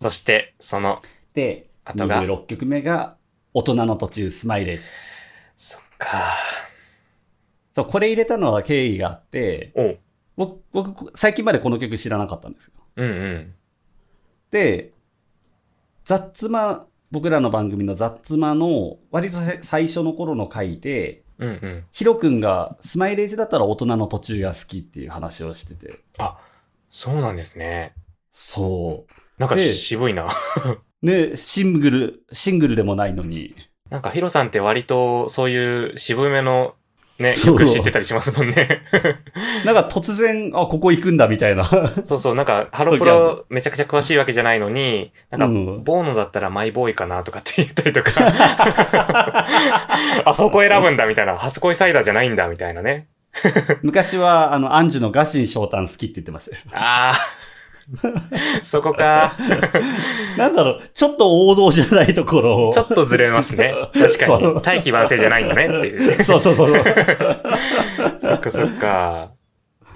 [0.02, 1.00] そして、その、
[1.32, 3.16] で、あとが26曲目が、
[3.54, 4.82] 大人の途中スマイレージ。
[5.56, 6.34] そっか。
[7.72, 9.72] そう、これ入れたのは経緯があって。
[10.36, 12.72] 僕、僕、最近までこの曲知らなかったんですよ。
[13.04, 13.54] うんうん。
[14.50, 14.92] で、
[16.04, 21.84] ザッツマ、僕らの番組のザッツマの割と最初の頃の回で、うんうん。
[21.92, 26.00] ヒロ君がスマイレージだったら大人の途中が好きっていう話をしてて。
[26.90, 27.94] そうなんですね。
[28.32, 29.06] そ
[29.38, 30.26] なんかで渋いな。
[30.26, 30.30] う。
[31.06, 33.54] ね、シングル、シングルでもないのに。
[33.88, 36.74] なんかヒロさんって割とそういう渋めの
[37.20, 38.82] ね、そう曲知ってたりしますもんね。
[39.66, 41.64] なんか突然、あ、ここ行くんだみたいな。
[42.04, 48.12] そうそう、なんかハロプロめちゃくちゃ詳しいわけじゃないのに、なんか、うんボーノだったらマイボーイかなとかって言ったりとか。
[50.24, 51.36] あそこ選ぶんだみたいな。
[51.36, 53.08] 初恋サイダーじゃないんだみたいなね。
[53.82, 56.62] 昔は、あの、アンジュのガシン翔太好きって言ってましたよ。
[56.72, 57.49] ああ。
[58.62, 59.36] そこか。
[60.38, 62.72] なんだろう、ちょっと王道じゃないところを。
[62.72, 63.74] ちょっとずれますね。
[63.92, 64.62] 確かに。
[64.62, 66.22] 大器晩成じゃないんだねっていう。
[66.24, 66.74] そうそうそう。
[68.20, 69.30] そっかそっか。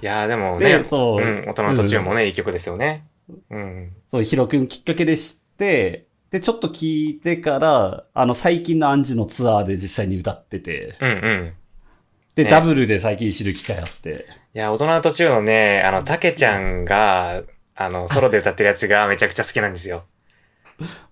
[0.01, 1.23] いやーでもで、ね、そう。
[1.23, 3.05] うん、大人の途中もね、いい曲ですよね。
[3.49, 3.91] うん。
[4.11, 11.53] そう、ヒロ君きっかけで知って、で、ちょっと聞いてから、あの、最近のアンジュのツアーで実際に歌ってて、うんうん。
[12.35, 17.43] で、ねダブルで最近知る機会あって、いや、大人の途中のね、あの、たけちゃんが、
[17.75, 20.05] あの、ソロで歌ってるやつがめちゃくちゃ好きなんですよ。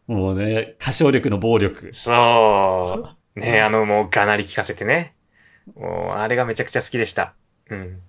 [0.08, 1.94] もうね、歌唱力の暴力。
[1.94, 3.40] そう。
[3.40, 5.16] ね、あの、もう、がなり聞かせてね。
[5.76, 7.34] もう、あれがめちゃくちゃ好きでした。
[7.70, 8.00] うん。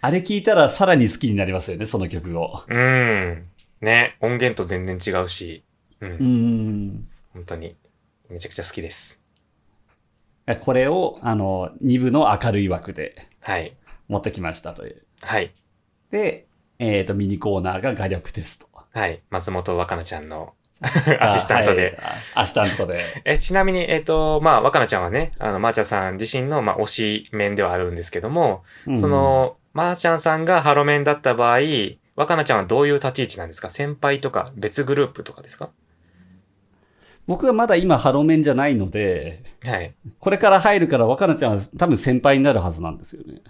[0.00, 2.64] あれ聞いたらさらに好きになりますよね、その曲を。
[2.68, 3.46] うん。
[3.80, 5.64] ね、音源と全然違うし、
[6.00, 6.10] うん。
[6.10, 7.08] うーん。
[7.34, 7.76] 本当に、
[8.28, 9.20] めちゃくちゃ好きです。
[10.60, 13.76] これを、あの、2部の明るい枠ではい。
[14.08, 15.02] 持ってきましたという。
[15.20, 15.52] はい。
[16.10, 16.46] で、
[16.84, 18.66] えっ、と、ミニコーナーが画力テスト。
[18.92, 19.22] はい。
[19.30, 20.54] 松本若菜ちゃんの
[21.20, 21.96] アシスタントで。
[21.98, 23.00] あはいあアシスタントで。
[23.24, 31.58] え、ちなみに、えっ、と、まあ、若菜ちゃんはね、あの、まーちゃんさん自身の、まあ、推し面ではあるんですけども、うんそ、の、まーちゃんさんがハロメンだった場合、
[32.16, 33.70] 若菜ちゃんはどういう立ち位置なんですか？
[33.70, 35.70] 先輩とか別グループとかですか？
[37.26, 39.94] 僕はまだ今ハロメンじゃないので、はい。
[40.18, 43.40] これから入るから若菜ちゃんは多分先輩になるはずなんですよね。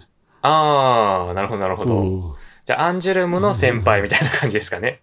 [0.43, 1.95] あー、なるほど、なるほど。
[1.95, 2.33] うん
[2.65, 5.02] じゃあ、アンジュルムの先輩みたいな感じですかね。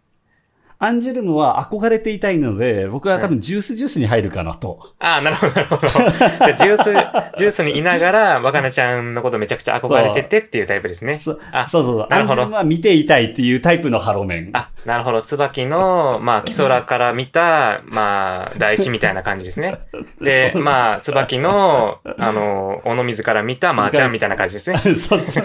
[0.82, 4.94] アンジュルムは憧れていたいので、僕は多分ジュースジュースに入るかなと。
[4.98, 5.86] あー、なるほど、なるほど。
[5.86, 6.92] ジュース、
[7.36, 11.16] ジュースにいながら、若菜ちゃんのことめちゃくちゃ憧れててっていうタイプですね。
[11.16, 12.08] そあそうそうそう。
[12.08, 14.50] なるほどアンジュルムは見ていたいっていうタイプのハロメン。
[14.54, 15.20] あ、なるほど。
[15.20, 19.80] 椿の、まあ、木空から見た、まあ、大師みたいな感じですね。
[20.22, 24.78] で、 まあ、椿の、あの、尾の水から見た、まーちゃんみたいな感じですね。
[24.96, 25.44] そうそう。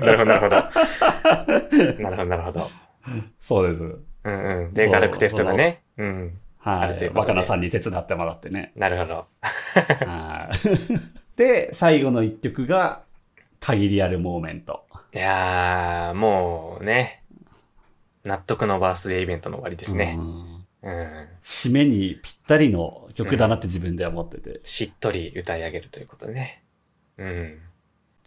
[0.00, 0.56] なるほど、なるほど。
[2.02, 2.68] なるほど、なるほど。
[3.38, 4.15] そうです。
[4.26, 4.74] うんうん。
[4.74, 5.82] で、そうガルクテストがね。
[5.96, 6.38] うん。
[6.62, 7.10] あはい。
[7.14, 8.72] 若菜さんに手伝ってもらってね。
[8.74, 9.26] なるほど。
[10.04, 11.38] はい。
[11.38, 13.02] で、最後の一曲が、
[13.60, 14.84] 限りあるモーメント。
[15.14, 17.22] いやー、もうね、
[18.24, 20.22] 納得のバースデーイベントの終わりですねう。
[20.22, 21.28] んうん。
[21.42, 24.60] 締めにぴったりの曲だなって自分では思ってて。
[24.64, 26.62] しっとり歌い上げるということでね。
[27.18, 27.58] うん。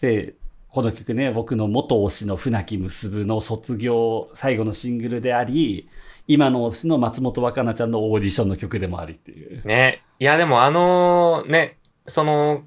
[0.01, 0.33] で、
[0.69, 5.89] この曲ね、僕の元推しの船木結の卒業最後のシングルであり、
[6.27, 9.65] 今の推しの松本若菜ちゃんのオーディションの曲でもありっていう。
[9.65, 10.03] ね。
[10.19, 12.63] いや、でもあのね、その、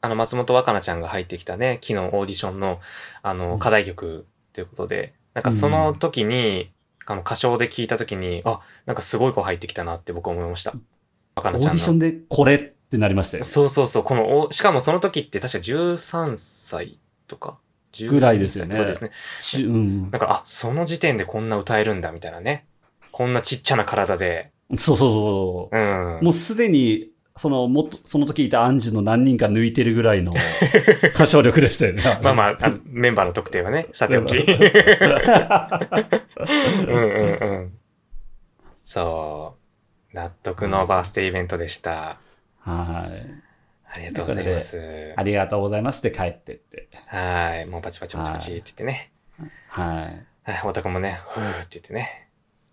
[0.00, 2.80] あの、松本若菜ちゃんが入ってきたね、昨日オーディションの、
[3.22, 6.72] あの、うん課題曲ということで、なんかその時に、
[7.06, 10.74] あの、歌唱で聞いた時に、あ、なんかすごい子入ってきたなって僕思いました。
[11.36, 11.74] 若オー菜ちゃんの。
[11.74, 13.44] ディションでこれってなりましたよ。
[13.44, 16.98] そうそうそう、この、おしかもその時って確か13歳
[17.28, 17.58] とか、
[17.92, 19.10] 12ぐらいですよね歳ぐらいですね。
[19.38, 20.10] しうん。
[20.10, 22.66] なんか、あ、その時点でこんな歌えるんだみたいなね。
[23.12, 24.50] こんなちっちゃな体で。
[24.76, 25.76] そうそうそう。
[25.76, 25.80] う
[26.20, 26.24] ん。
[26.24, 30.32] もうすでに、その、もっと、その時いたアンジュの何人か抜いてるぐらいの
[31.14, 32.02] 歌唱力でしたよね。
[32.22, 34.36] まあまあ、メンバーの特定はね、さておき。
[34.36, 34.44] うん
[36.88, 37.72] うんうん。
[38.82, 39.54] そ
[40.12, 40.16] う。
[40.16, 42.18] 納得のバースデーイベントでした。
[42.58, 43.47] はい。
[43.90, 45.14] ありがとうございます。
[45.16, 46.88] ありがとうございますって帰ってって。
[47.06, 47.66] はい。
[47.66, 49.12] もうパチパチパチパチって言ってね。
[49.68, 50.50] はい。
[50.50, 50.60] はい。
[50.64, 52.28] おたくもね、ふーって言ってね。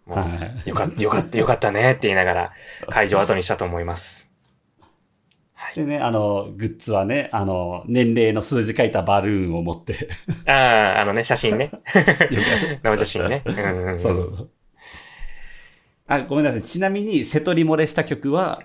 [0.05, 2.53] もう、はいよかった、よかった、よかったねって言いながら
[2.89, 4.29] 会場後にしたと思います。
[5.53, 5.75] はい。
[5.75, 10.09] でね、あの、グッズはね、あの、年齢の数字書いたバルーンを持って。
[10.45, 11.71] ああ、あのね、写真ね。
[12.83, 13.41] 生写真ね。
[13.45, 13.99] うんうんうん。
[13.99, 14.49] そうそうそう。
[16.07, 16.61] あ、ごめんなさい。
[16.61, 18.61] ちなみに、瀬戸り漏れした曲は、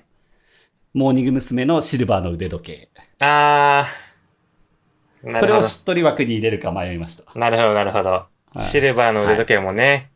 [0.92, 1.64] モーニング娘。
[1.64, 2.88] のシルバーの腕時計。
[3.24, 5.26] ああ。
[5.26, 5.62] なるほどこれを。
[5.62, 7.38] しっとり枠に入れるか迷いました。
[7.38, 8.10] なるほど、なるほど。
[8.10, 10.10] はいシルバーの腕時計もね、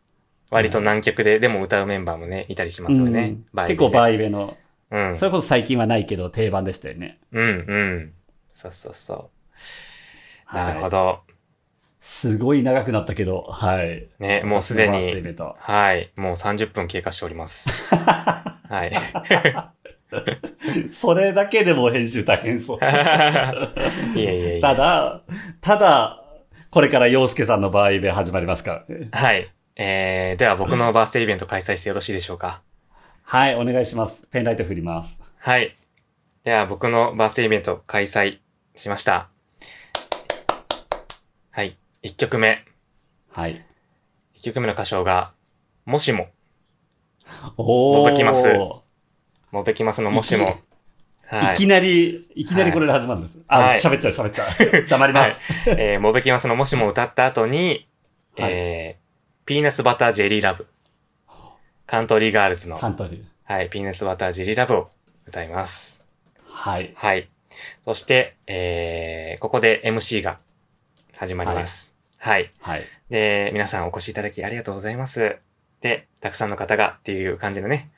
[0.49, 3.37] 割と南極で、でも歌うメンバーもね、いたりしますよね。
[3.53, 4.57] うん結構バイベの、
[4.91, 5.15] うん。
[5.15, 7.19] それこそ最近はないけど定番でしたよね。
[7.31, 8.13] うん、うん。
[8.53, 9.29] そうそうそう。
[10.45, 11.19] はいなるほど。
[12.01, 14.09] すごい長くなったけど、はい。
[14.19, 14.97] ね、もうすでに、
[15.57, 17.69] はい、もう30分経過しております。
[17.95, 18.91] はい。
[20.91, 22.77] それだけでも編集大変そう。
[22.81, 22.89] いえ
[24.19, 24.61] いえいえ。
[24.61, 25.21] ただ、
[25.61, 26.23] ただ、
[26.71, 29.09] これから洋介さんのバーイベ始まりますからね。
[29.11, 29.51] はい。
[29.77, 32.61] えー、では僕のバースデーイベント開催してよろしいでしょうか？
[33.23, 34.27] はい、お願いします。
[34.27, 35.23] ペンライト振ります。
[35.39, 35.75] はい。
[36.43, 38.39] では僕のバースデーイベント開催
[38.75, 39.29] しました。
[41.51, 41.77] はい。
[42.03, 42.63] 1曲目。
[43.31, 43.65] はい。
[44.37, 45.31] 1曲目の歌唱が、
[45.85, 46.27] もしも。
[47.57, 47.63] お
[47.97, 48.43] もうできます
[49.55, 50.57] もうべきますのもしも。
[51.27, 53.41] はいいきなり、いきなりこれで始まるんです。
[53.47, 54.87] あ、はい喋っちゃう、喋っちゃう。
[54.87, 55.43] 黙ります。
[55.65, 57.87] えー、もうべきますのもしも歌った後に、
[58.37, 60.67] はいえー、ピーナッツバタージェリーラブ。
[61.87, 63.23] カントリーガールズの、カントリー。
[63.45, 64.89] はい、ピーナッツバタージェリーラブを
[65.25, 66.05] 歌います。
[66.47, 66.93] はい。
[66.95, 67.29] はい。
[67.85, 70.37] そして、えー、ここで MC が
[71.15, 71.95] 始まります。
[72.17, 72.51] はい。
[72.59, 72.83] はい。
[73.09, 75.37] で、皆さんお越しいただきありがとうございます。
[75.79, 77.89] で、たくさんの方がっていう感じのね、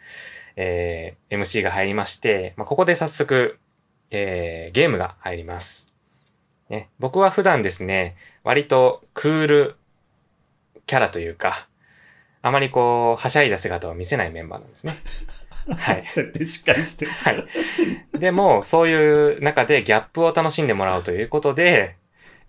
[0.58, 3.60] えー、MC が入りまして、まあ、ここで早速、
[4.10, 5.94] えー、ゲームが入ります。
[6.70, 9.76] ね、僕は普段ですね、割とクール
[10.86, 11.68] キャラというか、
[12.42, 14.98] あまりこう、はしゃいだ姿を見せないメンバーなんですね。
[15.78, 16.06] はい。
[16.08, 17.12] 設定しっかりしてる。
[17.12, 17.48] はい。
[18.14, 21.96] でも、そういう中でギャップを楽しんでもらおうということで、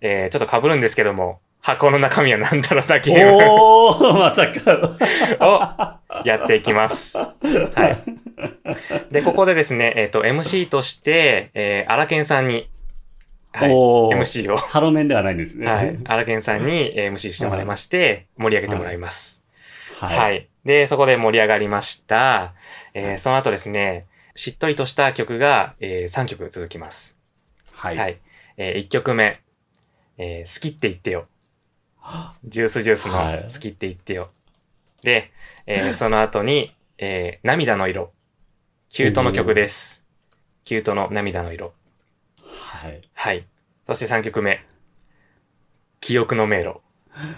[0.01, 4.97] えー、ちょっと被るんですけども、箱の中身は何だろうだゲームおー、まさか。
[6.15, 7.17] をやっていきます。
[7.17, 7.33] は
[9.09, 9.13] い。
[9.13, 12.69] で、ここでですね、えっ、と、MC として、えー、アラケンさんに、
[13.51, 13.69] はい。
[13.69, 15.67] MC を、ハロメンではないんですね。
[15.67, 19.43] はい、アラケンさんにえー MC してもらいまして、盛り上げてもらいます。
[19.99, 20.07] は。
[20.07, 20.47] はいい。
[20.65, 22.53] で、そこで盛り上がりました。
[22.93, 27.17] えーその後ですね、しっとりとした曲が、え3曲続きます。
[27.73, 27.97] はい。
[27.97, 28.17] はい。
[28.57, 29.41] え1曲目、
[30.17, 31.27] えー好きって言ってよ。
[32.43, 34.29] ジュースジュースのはい好きって言ってよ。
[35.03, 35.31] で、
[35.65, 38.11] えー その後に、えー涙の色。
[38.89, 40.03] キュートの曲です。
[40.63, 41.73] キュートの涙の色。
[42.43, 43.01] はい。
[43.13, 43.45] はい。
[43.85, 44.65] そして3曲目。
[45.99, 46.81] 記憶の迷路。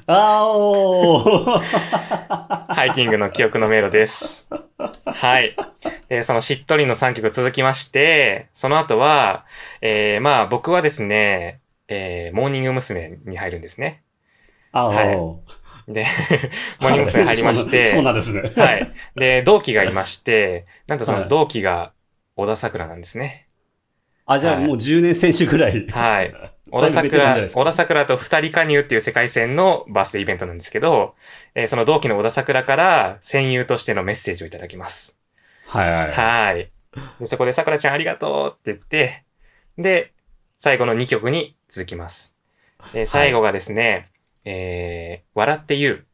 [0.06, 1.60] あーおー。
[2.74, 4.48] High-King の記憶の迷路です。
[5.06, 5.56] はい。
[6.08, 9.46] で、そのしっとりの3曲続きまして、その後は、
[9.82, 13.18] えー、まあ僕はですね、えー、モーニング娘。
[13.26, 14.04] に入るんですね。
[14.72, 15.28] あはい。
[15.88, 16.06] で、
[16.80, 17.24] モーニング娘。
[17.24, 18.42] 入りまして、そうなんですね。
[18.56, 18.94] はい。
[19.16, 21.94] で、同期がいまして、なんとそはいの同期が
[22.36, 23.50] 小田桜なんですね。
[24.26, 25.88] あ、じゃあはいもう10年選手ぐらい。
[25.88, 26.34] はい。
[26.72, 31.16] 小田桜、小田桜と二人加入っていう世界戦のバースデーイベントなんですけど、
[31.54, 35.18] えーその同期の小田桜から戦友としてのメッセージをいただきます。
[35.66, 36.12] はいはい。
[36.12, 36.72] はい。
[37.20, 39.24] でそこで桜ちゃんありがとうって言って、
[39.78, 40.14] で、
[40.58, 42.36] 最後の2曲に続きます。
[42.94, 44.11] で、最後がですね、
[44.46, 46.06] えー、笑って言う。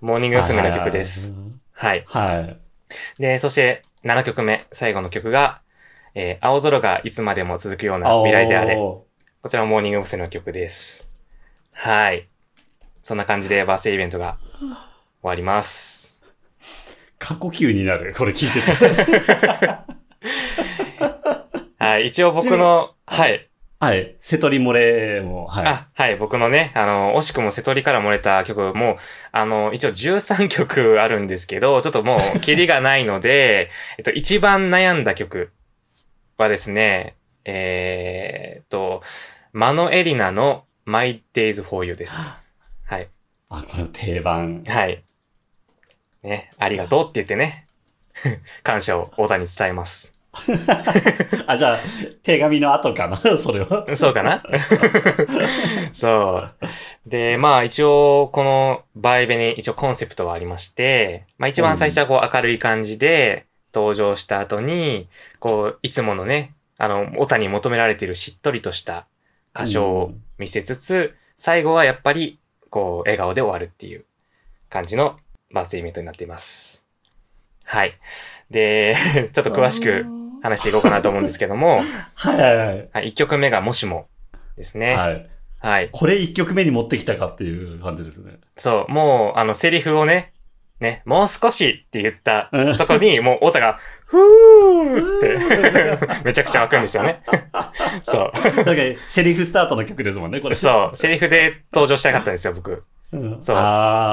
[0.00, 0.62] モーニング娘。
[0.62, 1.32] の曲です。。
[1.72, 2.04] はい。
[2.06, 3.22] はい。
[3.22, 5.62] で、そして7曲目、最後の曲が、
[6.14, 8.76] えー青空がいつまでも続くような未来であれ。
[8.76, 9.06] こ
[9.42, 10.22] おちらもモーニング娘。
[10.22, 11.10] の曲です。
[11.72, 12.28] はい。
[13.02, 14.68] そんな感じでバースデーイベントが終
[15.22, 16.20] わります。
[17.18, 18.14] 過呼吸になる。
[18.16, 19.84] これ聞いてて。
[21.84, 22.08] はい。
[22.08, 23.48] 一応僕の、 はい。
[23.84, 24.16] はい。
[24.22, 25.66] 瀬戸り漏れも、はい。
[25.66, 26.16] あ、はい。
[26.16, 28.96] 僕のね、あの、惜しくも瀬戸りから漏れた曲も、
[29.30, 33.68] あの、一応13曲あるんですけど、ちょっともう、 キリがないので、
[33.98, 35.52] えっと、一番悩んだ曲
[36.38, 39.02] はですね、えーっと、
[39.52, 42.14] マノエリナの My Days for You です。
[42.86, 43.08] はい。
[43.50, 44.64] あ、これ定番。
[44.66, 45.04] はい。
[46.22, 47.66] ね、ありがとうって言ってね、
[48.64, 50.13] 感謝を小田に伝えます。
[51.46, 51.78] あ、じゃあ、
[52.22, 53.86] 手紙の後かな それは。
[53.96, 54.42] そうかな？
[55.92, 56.42] そ
[57.06, 57.08] う。
[57.08, 65.08] で、まあ一応、このバイベに一応コンセプトはありまして、まあ一番最初はこう明るい感じで登場した後に、
[65.38, 69.06] こう、いつものね、あの、オタに求められているしっとりとした
[69.54, 72.38] 歌唱を見せつつ、最後はやっぱり、
[72.70, 74.04] こう、笑顔で終わるっていう
[74.68, 75.16] 感じの
[75.52, 76.84] バースデーイベントになっています。
[77.64, 77.98] はい。
[78.50, 78.96] で、
[79.32, 80.04] ちょっと詳しく
[80.44, 81.80] 話していこうかなと思うんですけども、
[82.14, 82.88] はいはいはい。
[82.92, 84.08] はい、1曲目がもしも
[84.58, 84.94] ですね。
[84.94, 85.26] はい。
[85.58, 85.88] はい。
[85.90, 88.34] これ一曲目に持ってきたかっていう感じですね。
[88.56, 90.34] そう、もう、あの、セリフをね、
[90.80, 97.22] ね、もう少しって言ったうんとこに、 もうオタが、ふーって、 めちゃくちゃ湧くんですよね。
[98.04, 98.64] そう。
[98.64, 100.54] なんか、セリフスタートの曲ですもんね、これ。
[100.54, 100.96] そう。
[100.96, 102.84] セリフで登場したかったんですよ、僕。
[103.12, 103.42] うん。
[103.42, 103.56] そう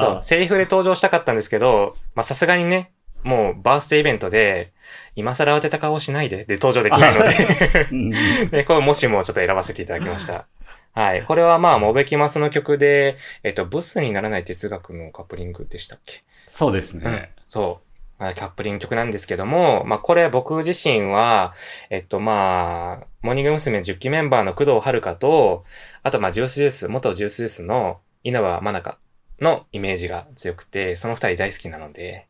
[0.00, 0.22] そう。
[0.22, 4.71] セリフで登場したかったんですけど、まあさすがにね、もうバースデーイベントで、
[5.16, 8.10] 今更慌てた顔しないで、で登場できないので、 うん
[8.50, 10.46] で、これもしもちょっと選ばせていただきました。
[10.94, 11.22] はい。
[11.22, 16.22] これはまあ、モベキマスの曲で、えっと、ブスにならない哲学のカップリングでしたっけ？
[16.46, 17.30] そうですうんね。
[17.46, 17.80] そ
[18.18, 18.22] う。
[18.22, 21.54] まあキャップリング曲なんですけども、まあこれ僕自身は、
[21.90, 23.78] えっとまあ、モーニング娘。
[23.78, 25.64] 10期メンバーの工藤遥と、
[26.02, 28.98] あとまあジュースジュース、元ジュースジュースの稲葉真中
[29.40, 32.26] のイメージが強くて、その二人大好きなので、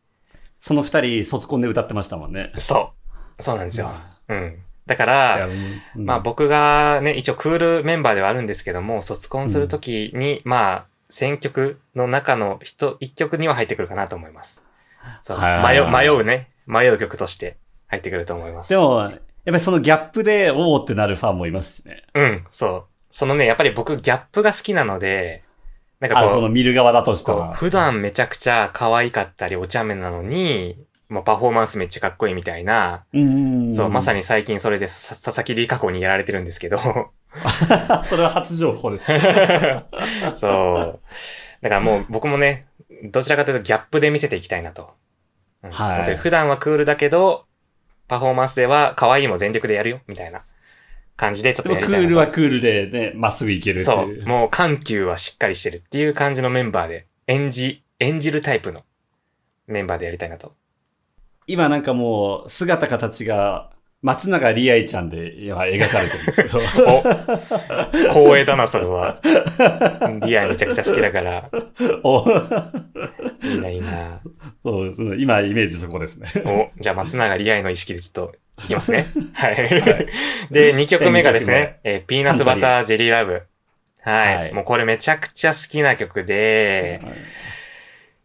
[0.63, 2.53] その二人、卒コンで歌ってましたもんね。
[2.57, 2.93] そ
[3.37, 3.43] う。
[3.43, 3.91] そうなんですよ。
[4.29, 4.59] うん。
[4.85, 5.47] だから、
[5.95, 14.63] うんまあ僕がね、一応クールメンバーではあるんですけども、卒コンするときに、まあ、選曲の中の一、一曲には入ってくるかなと思います。
[15.21, 15.37] そう。
[15.37, 16.49] はい迷う、迷うね。
[16.65, 17.57] 迷う曲として
[17.87, 18.69] 入ってくると思います。
[18.69, 19.11] でも、やっ
[19.43, 22.03] ぱりそのギャップで、おーってなるファンもいますしね。
[22.13, 22.85] うん、そう。
[23.11, 25.43] そのね、やっぱり僕ギャップが好きなので、
[26.03, 27.53] なんかあ、こそうの見る側だとしたら。
[27.53, 30.75] 普段めちゃくちゃ可愛かったりお茶目なのに、
[31.07, 33.73] もうパフォーマンスめっちゃかっこいいみたいな、うん。
[33.73, 34.17] そう、まさに。
[34.17, 36.77] に最近それでさ佐々木里香子にやられてるんですけど、
[38.03, 39.13] それは初情報です。
[40.35, 40.99] そう。
[41.61, 42.67] だからもう僕もね、
[43.05, 44.93] どちらかというとギャップで見せていきたいなと。
[45.63, 47.45] うんはい普段はクールだけど、
[48.09, 50.41] パフォーマンスでは可愛いも全力でやるよ、みたいな
[51.15, 52.03] 感じでちょっとやりたいなと。
[52.05, 54.03] ールはクールでね、まっすぐいけるってそ。
[54.03, 54.27] いうう。
[54.27, 58.83] もう緩急はしっかりしてるっていう感じのメンバーで、演じ、演じるタイプの
[59.67, 60.53] メンバーでやりたいなと。
[61.47, 66.59] 今なんかもう、姿形が、松永理愛ちゃんで今描かれてるんですけど。
[66.59, 66.61] お
[68.09, 69.21] 光栄だな、それは。
[70.25, 71.49] リアめちゃくちゃ好きだから、
[72.03, 72.25] お
[73.43, 74.19] いいな、いいな。
[74.61, 76.27] そう、その今イメージそこですね。
[76.45, 79.05] お、じゃあ松永リアイの意識でちょっといきますね。
[79.33, 79.55] はい。
[80.51, 83.43] で、2曲目がですね、えーピーナッツバタージェリーラブ。
[84.01, 86.99] はい、はいもうこれめちゃくちゃ好きな曲で、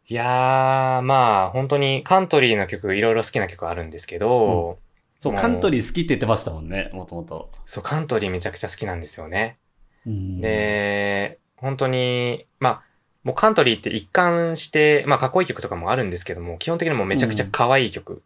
[0.08, 4.78] いやー、まあ本当にカントリーの曲いろいろ好きな曲あるんですけど、
[5.20, 7.50] そう、もうカントリー好きって言ってましたもんね、もともと。
[7.64, 9.58] そう、カントリーめちゃくちゃ好きなんですよね。
[10.06, 12.82] うんで、本当に、まあ、
[13.22, 18.22] もうカントリーって一貫して、まあかっこいい曲とかもあるんですけども、基本的にもうめちゃくちゃ可愛い曲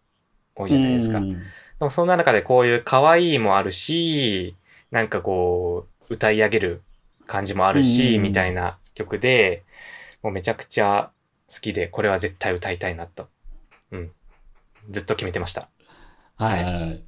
[0.55, 1.19] 多いじゃないですか。
[1.19, 1.43] うん
[1.83, 4.55] でもそんな中でこういう可愛いもあるし、
[4.93, 6.83] なんかこう、歌い上げる
[7.27, 9.65] 感じもあるし、うんみたいな曲で、
[10.23, 11.11] もうめちゃくちゃ
[11.53, 13.27] 好きで、これは絶対歌いたいなと。
[13.91, 14.13] うん。
[14.91, 15.71] ずっと決めてました。
[16.37, 17.03] はいはい。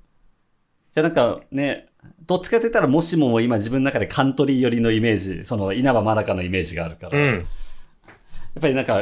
[0.90, 1.86] じゃあなんかね、
[2.26, 7.46] どっちかって言ったらもしもも今自分の中でカントリー寄りのイメージ、その稲葉真中のイメージがあるから、やっうん。
[8.60, 8.94] ぱりなんか、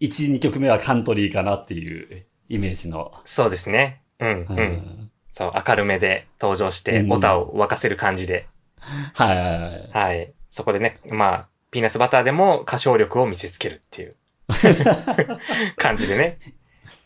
[0.00, 3.14] 1、2曲目はカントリーかなっていうイメージの。
[3.24, 4.02] そうですね。
[4.20, 4.46] うん、う。
[4.50, 8.46] うんんそう、明るめで登場して、うん歌を沸かせる感じで。
[8.78, 9.90] はいはいはい。
[9.92, 10.32] はい。
[10.50, 14.16] そこでね、まあ、ピーナッツバターでも歌唱力を見せつけるっていう
[15.76, 16.38] 感じでね、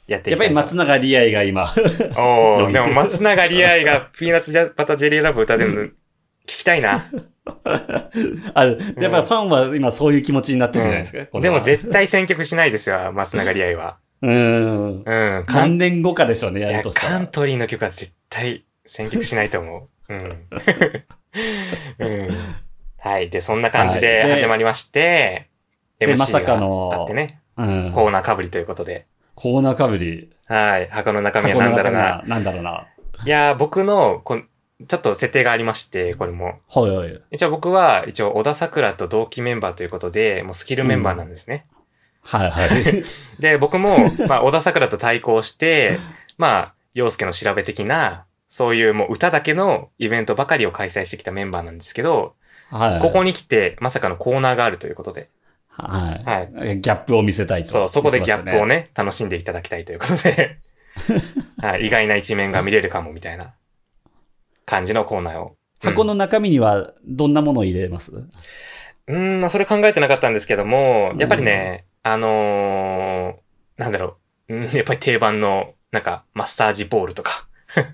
[0.07, 1.65] やっていやっぱり松永理愛が今、
[2.17, 5.93] お伸ー、びてでも松永リアイがピーナッツジャバタージェリーラブ歌ってるの聞
[6.47, 7.05] きたいな。
[8.55, 11.27] あ、やっぱりファンは今そういう気持ちになってるじゃないですか。
[11.27, 13.99] これはでも絶対選曲しないですよ、松永リアイは。
[14.23, 15.03] うん。
[15.05, 15.45] うん。
[15.47, 17.09] カ何ン年後かでしょうね、いややるとしたら。
[17.11, 19.83] カントリーの曲は絶対選曲しないと思う。
[20.09, 20.47] うん。
[21.99, 22.29] うん。
[22.99, 23.31] はい。
[23.31, 25.49] で、そんな感じで始まりまして、
[25.99, 27.93] で MC まさかがのあってね、うん。
[27.93, 29.07] コーナーかぶりということで。
[29.35, 30.31] コーナーかぶり。
[30.47, 30.89] はい。
[30.89, 32.23] 箱の中身は何だろうな。
[32.27, 32.87] なんだろうな。
[33.25, 34.49] いやー、僕のこん、
[34.87, 36.59] ちょっと設定がありまして、これも。
[36.67, 37.21] ほいほい。
[37.31, 41.67] 一応僕は、一応、小田桜と同期メンバーということで、もうスキルメンバーなんですね。
[42.23, 43.05] はいはい。
[43.39, 43.99] で、僕も、
[44.29, 45.99] まあ、小田桜と対抗して、
[46.39, 52.35] まあ、洋介の調べ的な、そういうもう歌だけのイベントばかりを開催してきたメンバーなんですけど、
[52.71, 53.01] はい。
[53.01, 55.29] ここに来て、まさかのコーナーがあるということで、
[55.69, 56.25] はい。
[56.25, 57.71] はギャップを見せたいと。
[57.71, 58.77] そう、そこでギャップをね。
[58.77, 60.59] ね、楽しんでいただきたいということで、
[61.61, 63.55] はい、意外な一面が見れるかも、みたいな
[64.67, 65.57] 感じのコーナーを。
[65.83, 68.13] 箱の中身にはどんなものを入れます？
[68.13, 77.47] うーん、まあそれ考えてなかったんですけども、やっぱりね、あのーなんだろう、うんやっぱり定番の、なんか、マッサージボールとか、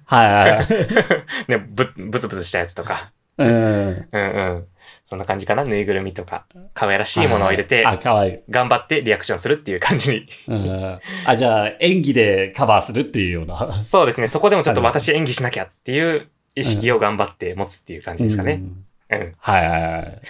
[0.04, 0.66] はいはい。
[1.48, 3.48] ね、ぶ、ブツブツしたやつとか、うん。
[3.48, 4.18] うんう
[4.58, 4.66] ん。
[5.04, 8.38] そんな感じかなぬいぐるみとか、可愛らしいものを入れて、あ、かわいい。
[8.50, 10.28] 頑張ってリアクションするっていう感じに。
[10.48, 11.00] うん。
[11.24, 13.64] あ、じゃあ、演技でカバーするっていうような。
[13.66, 14.26] そうですね。
[14.26, 18.54] そこでもちょっと私演技しなきゃっていう意識を頑張って持つっていう感じですかね。
[18.54, 19.34] うんうん。
[19.38, 20.20] はいはいはい。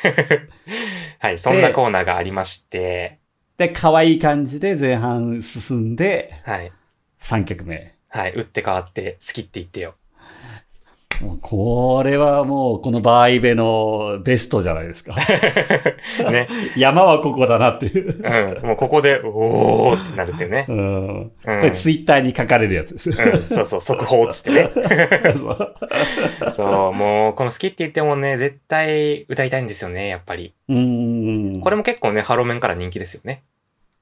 [1.18, 1.38] はい。
[1.38, 3.17] そんなコーナーがありまして、
[3.58, 6.70] で、可愛い感じで前半進んで、はい。
[7.18, 7.96] 3曲目。
[8.08, 8.32] はい。
[8.32, 9.94] 打って変わって、好きって言ってよ。
[11.20, 15.16] もうこれはもう、このバーイベのベストじゃないですか。
[16.30, 16.48] ね。
[16.76, 18.16] 山はここだなっていう。
[18.22, 18.66] うん。
[18.66, 20.72] もうここで、おーってなるっていうねう。
[20.72, 21.18] ん。
[21.18, 23.10] うんこれツイッターに書かれるやつです。
[23.10, 23.16] うん。
[23.48, 24.70] そうそう、速報っつってね。
[25.36, 30.54] そうそう、もう、この好きって言ってもね、絶対歌いたいんですよね、やっぱり。
[30.68, 31.60] うーん。
[31.60, 33.42] これも結構ね、ハロメンから人気ですよね。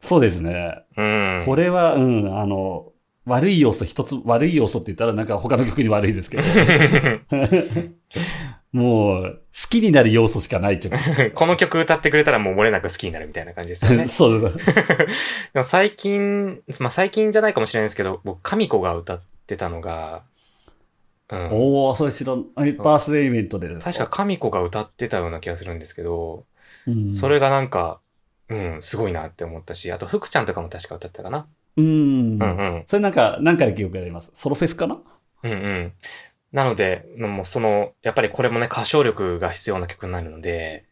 [0.00, 0.82] そうですね。
[0.96, 1.42] うん。
[1.46, 2.86] これは、うん、あの、
[3.27, 6.45] 悪い要素一つ、悪い要素って言ったらなんか他の曲に悪いですけど、
[8.72, 10.97] もう、好きになる要素しかない曲。
[11.35, 14.07] この曲歌ってくれたらもう漏れなく好きになるみたいな感じですよね。
[14.09, 14.51] そうだ。
[14.51, 14.57] で
[15.55, 20.22] も最近、まあ最近じゃないかもしれないですけど、僕、神子が歌ってたのが、
[21.31, 21.49] うん。
[21.51, 26.45] おー、それ知らん、えバースデーイベントで確か神子が歌ってたような気がするんですけど、
[26.87, 28.01] うんそれがなんか、
[28.49, 31.47] うん、すごいなって思ったし、あと、福ちゃんとかも確か歌ってたかな。
[31.77, 31.85] うん。
[31.85, 32.45] うんう
[32.79, 32.85] ん。
[32.87, 34.33] それなんか、なんかで記憶があります。
[34.35, 34.99] ソロフェスかな？
[35.43, 35.93] うんうん。
[36.53, 40.85] なので、もうその、やっぱりこれもね、歌唱力が必要な曲になるので、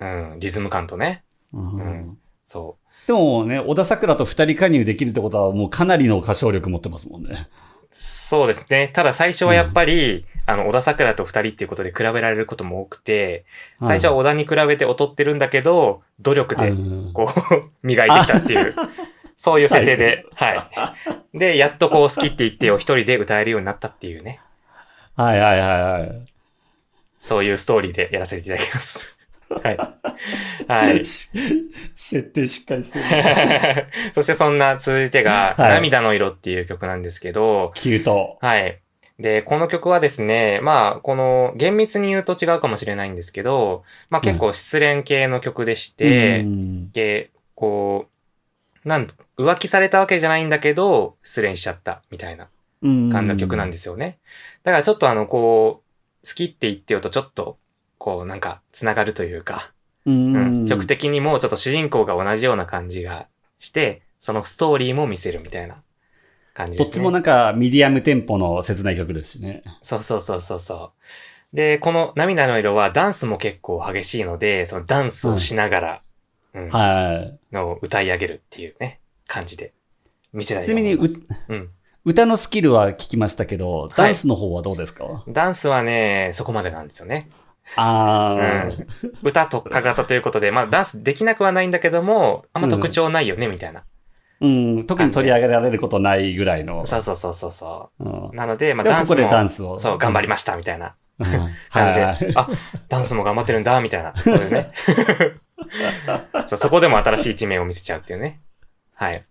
[0.00, 2.76] うん、リズム感とね、うんうんそ
[3.08, 7.48] でもね、小田桜と二人加入できるってことはもうかなりの歌唱力持ってますもんね。
[7.50, 7.66] う。
[7.90, 8.88] そうですね。
[8.92, 13.44] ただ最初はやっぱり、あの、小田桜と二人っていうことで比べられることも多くて、
[13.82, 18.74] 最初は小田に比べて劣ってるんだけど、努力で、うんこう、 磨いてきたっていう、
[19.36, 20.70] そういう設定で、は
[21.34, 21.38] い。
[21.38, 24.40] で、やっとこう、好きって言ってを一人で歌えるようになったっていうね、
[25.14, 26.26] はいはいはいはい。
[27.18, 29.16] そういうストーリーでやらせていただきます。
[29.48, 29.76] はい。
[30.68, 31.04] はい。
[31.04, 33.86] 設定しっかりしてる。
[34.14, 38.38] そしてそんな続いてが、はい涙の色っていう曲なんですけど、キュート。
[38.40, 38.80] はい。
[39.18, 48.15] で、この曲はですね、まあ、この、厳密に言うと違うかもしれないんですけど、まあ結構失恋系の曲でして、うんで、こう、
[48.86, 52.48] なんと、浮気されたわけじゃないんだけど、失恋しちゃった、みたいな
[52.80, 54.18] 感じの曲なんですよね。
[54.62, 57.58] だからちょっとあの、こう、好きって言ってよとちょっと、
[57.98, 59.72] こう、なんか、つながるというか、
[60.06, 63.26] うんうん曲的にもちょっと主人公が同じような感じが
[63.58, 65.82] して、そのストーリーも見せるみたいな
[66.54, 66.90] 感じですね。
[66.90, 69.64] どっちもなんかミディアムテンポの切ない曲ですしね。
[69.82, 70.92] そうそうそうそうそ
[71.52, 71.56] う。
[71.56, 76.02] で、この涙の色はダンスも結構激しいので、そのダンスをしながら、
[76.56, 77.54] うん、はい。
[77.54, 79.74] のを歌い上げるっていうね、感じで
[80.32, 81.42] 見せたいちなみにと思います。
[81.48, 81.70] うん。
[82.04, 87.28] 歌のスキルは聞きましたけど、ダンスの方はどうですか、ダンスはね、そこまでなんですよね。
[87.74, 88.68] ああ、
[89.22, 93.84] 歌特化型ということで、まあダンスできなくはないんだけども、あんま特徴ないよね、みたいな。
[94.40, 96.86] うん、特に取り上げられることないぐらいの。
[96.86, 98.34] そうそうそうそうそううんう。
[98.34, 99.90] なので、まあでもここでダンスも、ダンスを。
[99.90, 101.30] そう、頑張りまました、みたいなす。
[101.70, 102.18] 感じで、はい。
[102.36, 102.48] あ、
[102.88, 104.70] ダンスも頑張ってるんだ、みたいな、そういうね。
[106.46, 108.40] そうそこでも新しい一面を見せちゃうっていうね。
[108.94, 109.24] はい。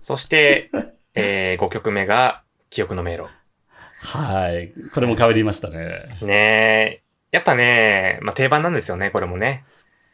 [0.00, 0.70] そして、
[1.14, 3.26] えー、5曲目が、記憶の迷路。
[4.00, 4.72] はい。
[4.94, 6.18] これも変わりましたね。
[6.22, 7.02] ねえ。
[7.30, 9.64] やっぱね、まあ定番なんですよね、これもね。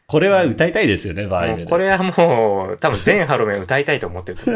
[0.07, 1.65] これは歌いたいですよね、場合で。
[1.65, 4.51] これはもう、多分全ハロメン歌いたいと思ってるう。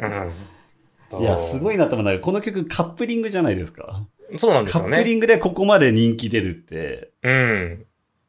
[0.04, 1.22] うん。
[1.22, 1.74] いや、すごい。
[1.74, 4.06] いなと思うのがこの曲カップリングじゃないですか？
[4.36, 4.90] そうなんですよね。
[4.90, 7.10] カップリングでここまで人気出るって。
[7.22, 7.86] うん。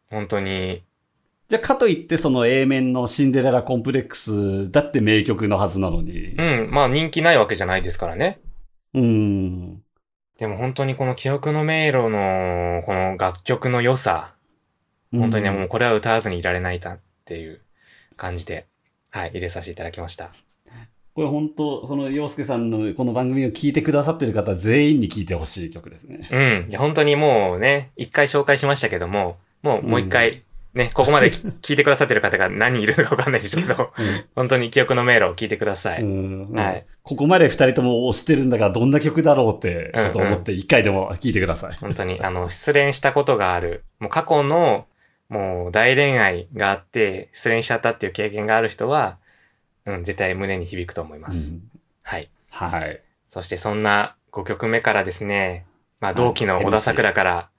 [0.09, 0.84] 本当に。
[1.52, 6.41] じゃあ、かといってその A 面のシンデレラコンプレックスだって名曲のはずなのにう。
[6.41, 6.72] ん。
[6.72, 8.39] まあ人気ないわけじゃないですからね。
[8.93, 9.82] うん。
[10.39, 14.34] でも本当にこの記憶の迷路の、この楽曲の良さ。
[15.12, 17.60] 本当にね、うんもうこれは歌わずにいられないなっていう
[18.16, 18.66] 感じで、
[19.10, 20.32] はい、入れさせていただきました。
[21.14, 26.30] これ本当、その洋介さんのこの番組を聞いてくださってる方全員に聞いてほしい曲ですね。
[26.32, 26.70] うん。
[26.70, 30.43] いや、本当にもうね、一回紹介しましたけども、もうもう一回、
[30.74, 33.91] ね、ここまでき 聞いてくださってる方が何人いるのかわかんないですけど、
[34.36, 36.01] 本当に記憶の迷路を聞いてください。
[36.01, 41.72] うんはいここまで二人とも推してるんだからどんな曲だろうってうんちょっと思って一回でも聞いてください。
[41.74, 44.86] 本当に、あの、失恋したことがある、もう過去の、
[45.30, 49.17] もう大恋愛があって、失恋しちゃったっていう経験がある人は、
[49.86, 51.53] うん、絶対胸に響くと思います。
[51.53, 51.61] うん
[52.03, 52.30] はい。
[52.49, 53.01] はい。
[53.28, 55.65] そしてそんな5曲目からですね、
[55.99, 57.49] まあはい同期の小田桜から、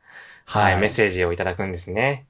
[0.44, 0.94] はい、メッジ。
[0.94, 2.26] セージをいただくんですね。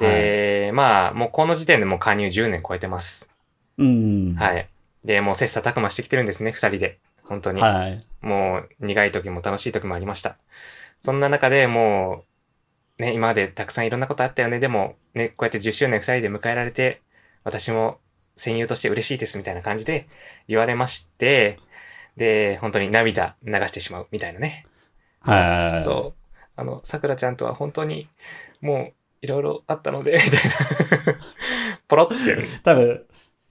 [0.00, 3.30] で、まあ、もうこの時点でもう加入10年超えてます。
[3.78, 4.34] うん。。
[4.34, 4.68] はい
[5.04, 5.06] い。
[5.06, 6.98] で、もう切磋琢磨してきてるんですね、二人で。
[7.22, 7.60] 本当に。
[7.60, 8.00] はい。
[8.20, 10.36] もう苦い時も楽しい時もありました。
[11.00, 12.24] そんな中でも
[12.98, 14.58] う、ね、今までたくさんいろんなことあったよね。
[14.58, 17.02] でも、ね、こうやって10周年二人で迎えられて、
[17.44, 17.98] 私も
[18.36, 20.08] 戦友として嬉しいですみたいな感じで
[20.48, 21.58] 言われまして、
[22.16, 24.66] で、本当に涙流してしまうみたいなね。
[25.20, 25.82] はい。
[25.82, 26.36] そう。
[26.56, 28.08] あの、桜ちゃんとは本当に、
[28.60, 28.92] もう、
[29.22, 31.20] いろいろあったので、 みたいな。
[31.88, 32.36] ポロって。
[32.62, 33.02] 多分、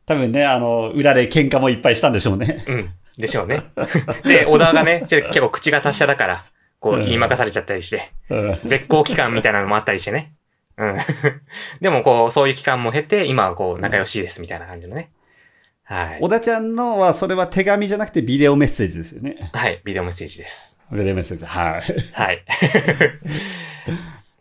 [0.05, 2.63] 多分ね、あの、裏で喧嘩もいっぱいしたんでしょうね。
[2.67, 2.93] うん。
[3.17, 3.63] でしょうね。
[4.23, 6.45] で、小田がね、ちょ結構口が達者だから、
[6.79, 10.33] こう、うん言いまかされちゃったりして、うん絶好期間みたいなのもあったりしてね。
[10.77, 10.97] うん。
[11.81, 15.11] でも、こう、そういう期間も経て、今はこう、仲良しですみたいな感じのね。
[15.83, 16.29] はい小。
[16.29, 19.49] 田ちゃんのは、それは手紙じゃなくてビデオメッセージですよね。
[19.53, 19.79] はい。
[19.83, 20.79] ビデオメッセージです。
[20.91, 21.45] ビデオメッセージ。
[21.45, 21.81] はい。
[22.13, 22.43] はい。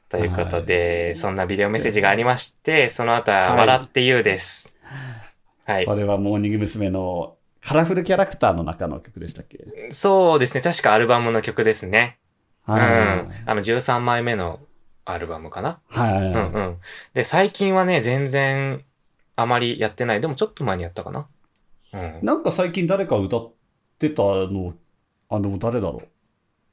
[0.09, 4.75] ということで、そんなビデオメッセージがありまして、その後は、はい笑って言うです。
[5.65, 5.95] はいこ。
[5.95, 6.91] れはモーニング娘。
[6.91, 9.59] のカラフルキャラクターの中の曲でしたっけ？
[9.91, 10.61] そうですね。
[10.61, 12.19] 確かアルバムの曲ですね。
[12.69, 12.75] うん。
[12.75, 12.83] はい
[13.47, 14.61] あの、13枚目の
[15.07, 15.81] アルバムかな？
[15.89, 16.13] はい。
[16.13, 16.77] うんうん。
[17.15, 18.85] で、最近はね、全然、
[19.37, 20.21] あまりやってない。
[20.21, 21.27] でもちょっと前にやったかな？
[21.95, 22.19] うん。
[22.23, 23.51] なんか最近誰か歌っ
[23.99, 24.75] てたの、
[25.31, 26.09] あの、誰だろう？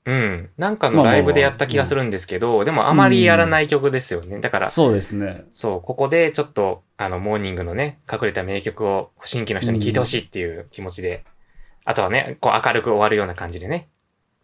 [0.05, 0.49] ん。
[0.57, 4.39] なんかのライブでやった気がするんですけど、でもあまりやらない曲ですよね。
[4.39, 5.45] だから、うそうですね。
[5.51, 11.23] そう、ここでちょっと、あの、モーニングのね、隠れた名曲を新規の人に聴いてほしいっていう気持ちで、
[11.85, 13.89] あとはね、こう明るく終わるような感じでね、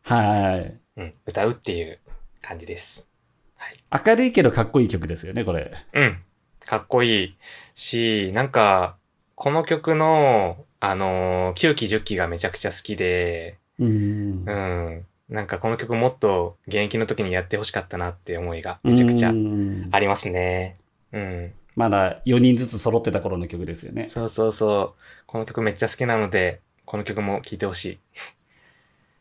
[0.03, 0.79] はい。
[0.97, 1.99] うん、歌うっていう
[2.41, 3.07] 感じです。
[3.55, 4.03] はい。
[4.05, 5.71] 明るいけどかっこいい曲ですよね、これ。
[5.93, 6.17] うん。
[6.65, 7.37] かっこいい
[7.73, 8.97] し、なんか、
[9.35, 14.51] この曲の、あのー、9期10期がめちゃくちゃ好きで、うんう。
[14.51, 15.05] ん。
[15.29, 20.77] なんかこの曲もっと現役の時にやってほしかったなって思いがめちゃくちゃうんありますね。
[21.11, 21.53] うん。
[21.75, 24.07] まだ4人ずつ揃ってた頃の曲ですよね。
[24.07, 25.23] そうそうそう。
[25.27, 27.99] この曲めっちゃ好きなので、この曲も聴いてほしい。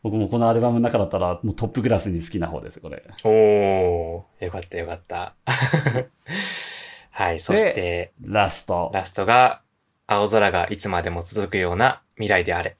[0.01, 3.03] 僕もこのアルバムの中だったらもうトップクラスに好きな方です、これ。
[3.25, 5.35] おー、よかったよかった。
[7.11, 8.91] はい、そして、ラスト。
[8.93, 9.61] ラストが、
[10.05, 12.77] 青空がいつまでも続くような未来であれ。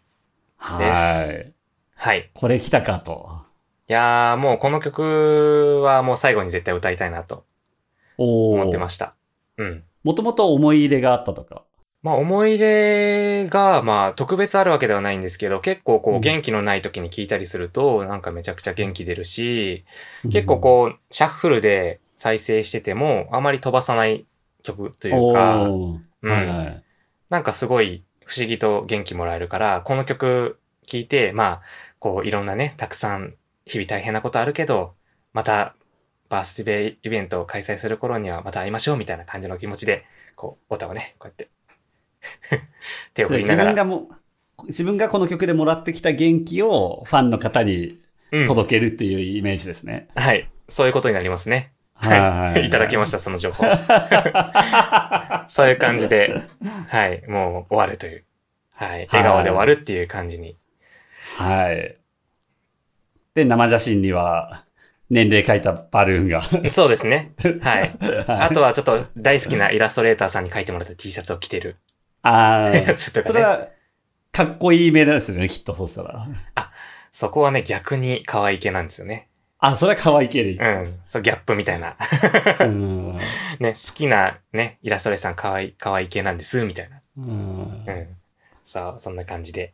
[0.57, 1.57] はい。
[1.98, 2.30] はい。
[2.36, 3.30] これ来たかと。
[3.89, 7.45] いやー、もうこの曲はもう最後に絶対歌いたいなと
[8.18, 9.16] お思ってましした。
[9.58, 9.84] うん。
[10.04, 11.64] もともと思い入れがあったとか？
[12.04, 19.84] まあ思い入れが、まあ特別あるわけではないんですけど、結構こう元気のない時に聴いたりすると、なんかめちゃくちゃ元気出るし、
[20.24, 24.26] 結構こう、シャッフルで再生してても、あまり飛ばさない
[24.64, 26.84] 曲とというか、うんはいはい。
[27.30, 31.62] なんかすごい不思議と元気もらえるから、この曲聴いて、まあ、
[32.08, 33.36] こういろんなね、たくさん
[33.66, 34.93] 日々大変なことあるけど、
[35.34, 35.76] また
[36.30, 40.05] バースデーイベントを開催する頃にはまた会いましょうみたいな感じの気持ちで、
[40.36, 41.49] こう、ボタンをね、こうやって
[43.14, 43.74] 手を振り自ながら。
[43.74, 44.10] 分がも、
[44.68, 47.99] 自分がこの曲でもらってきた元気をファンの方に
[48.32, 50.08] うん届けるっていうイメージですね。
[50.16, 50.49] はい。
[50.70, 51.74] そういうことになりますね。
[51.93, 52.68] はい。
[52.68, 53.66] いただきました、その情報。
[55.47, 56.43] そういう感じで、
[56.88, 58.24] はい、もう終わるという。
[58.76, 59.08] はい。
[59.12, 60.58] 笑顔で終わるっていう感じに。
[61.38, 61.97] はい。
[63.35, 64.63] で、生写真には、
[65.09, 66.41] 年齢書いたバルーンが。
[66.69, 67.33] そうですね。
[67.61, 67.93] はい。
[68.27, 71.77] あとはちょっと大好きなイラストレーターさんに書いてもらった T シャツを着てる
[72.23, 73.33] あやあ、 つとかね。
[73.33, 73.67] それは、
[74.31, 76.27] かっこいい目ですよね、きっと、そうしたら。
[77.11, 79.27] そこはね、逆に可愛い系なんですよね。
[79.59, 80.59] あ、それは可愛い系でいい。
[80.59, 80.99] うん。
[81.07, 81.95] そう、ギャップみたいな。
[82.59, 83.17] うん。
[83.59, 87.01] ね、好きなね、イラストレーターさん可愛い、可愛い系なんです、みたいな。
[87.17, 88.07] うんうん。
[88.63, 89.73] そう、そんな感じで、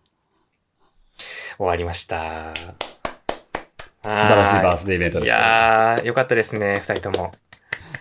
[1.57, 2.53] 終わりました。
[2.55, 5.39] 素素晴らしいバースデーイベントいですね。
[5.39, 7.32] やー、よかったですね、二人とも。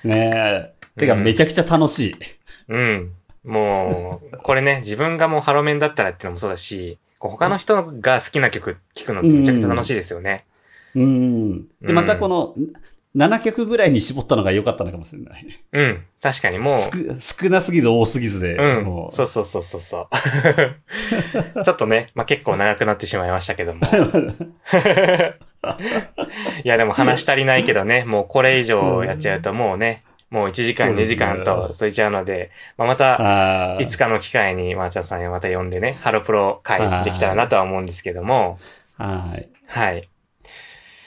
[0.05, 0.73] ねえ。
[0.99, 2.15] てか、うんめちゃくちゃ楽しい。
[2.69, 3.13] うん。
[3.45, 10.45] もう、これね、自分がもうハロメンだったらっていうのもそうだし、こう他の人が好きな曲聴くのってめちゃくちゃ楽しいですよね。
[10.95, 11.63] うん。
[11.63, 12.55] で、うんまたこの、
[13.15, 15.47] 7曲ぐらいに絞ったのが良かったのかもしれない。
[15.73, 16.05] うん。
[16.23, 18.57] 確かにもう、少少なすぎず多すぎずで。
[18.57, 19.11] うんも。
[19.13, 20.15] うそうそうそうそうそう。
[21.65, 23.81] ちょっとね、まあ、結構長くなってしまいましたけども。
[26.65, 38.59] いや、でも話足りないけどね、もうこれ以上やっちゃうともうね、もう1時間、2そうですね時間と続いちゃうので、まあ、また、いつかの機会にマーチャーさんをまた呼んでね、ハロプロ会できたらなとは思うんですけども、
[38.97, 39.49] はい。
[39.67, 40.09] はい。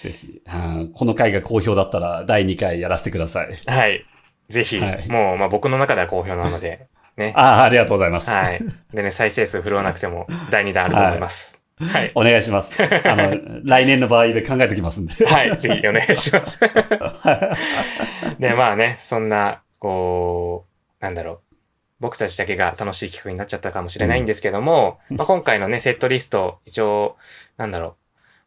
[0.05, 3.59] ぜひ、はいこの回が好評だったら第2回やらせてください。
[3.65, 4.05] はい。
[4.49, 6.87] ぜひ、はいもう、まあ、僕の中では好評なので、
[7.17, 7.33] ね。
[7.35, 8.29] ああ、ありがとうございます。
[8.29, 8.59] はい。
[8.93, 11.63] でね、再生数振るわなくても第2弾あると思います。
[11.79, 12.11] はい。
[12.15, 12.75] お願いします。
[12.81, 15.25] あの、来年の場合で考えておきますんで。
[15.25, 16.59] はい、ぜひお願いします。
[18.39, 20.65] で、まあね、そんな、こ
[21.01, 21.55] う、なんだろう。
[21.99, 27.17] 僕たちだけが楽しい企画になっちゃったかもしれないんですけども、まあ、今回のね、セットリスト、一応、
[27.57, 27.95] なんだろう。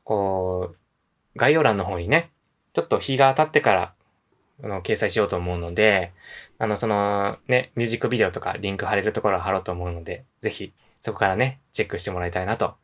[0.05, 0.77] こう、
[1.39, 2.31] 概要欄の方にね、
[2.75, 3.95] ちょっと日が経ってから、
[4.63, 6.13] あの、掲載しようと思うので、
[6.59, 12.75] あの、その、ね、ミュージックビデオとかリンク貼れるところは貼ろうと思うので、ぜひ、そこからね、チェックしてもらいたいなと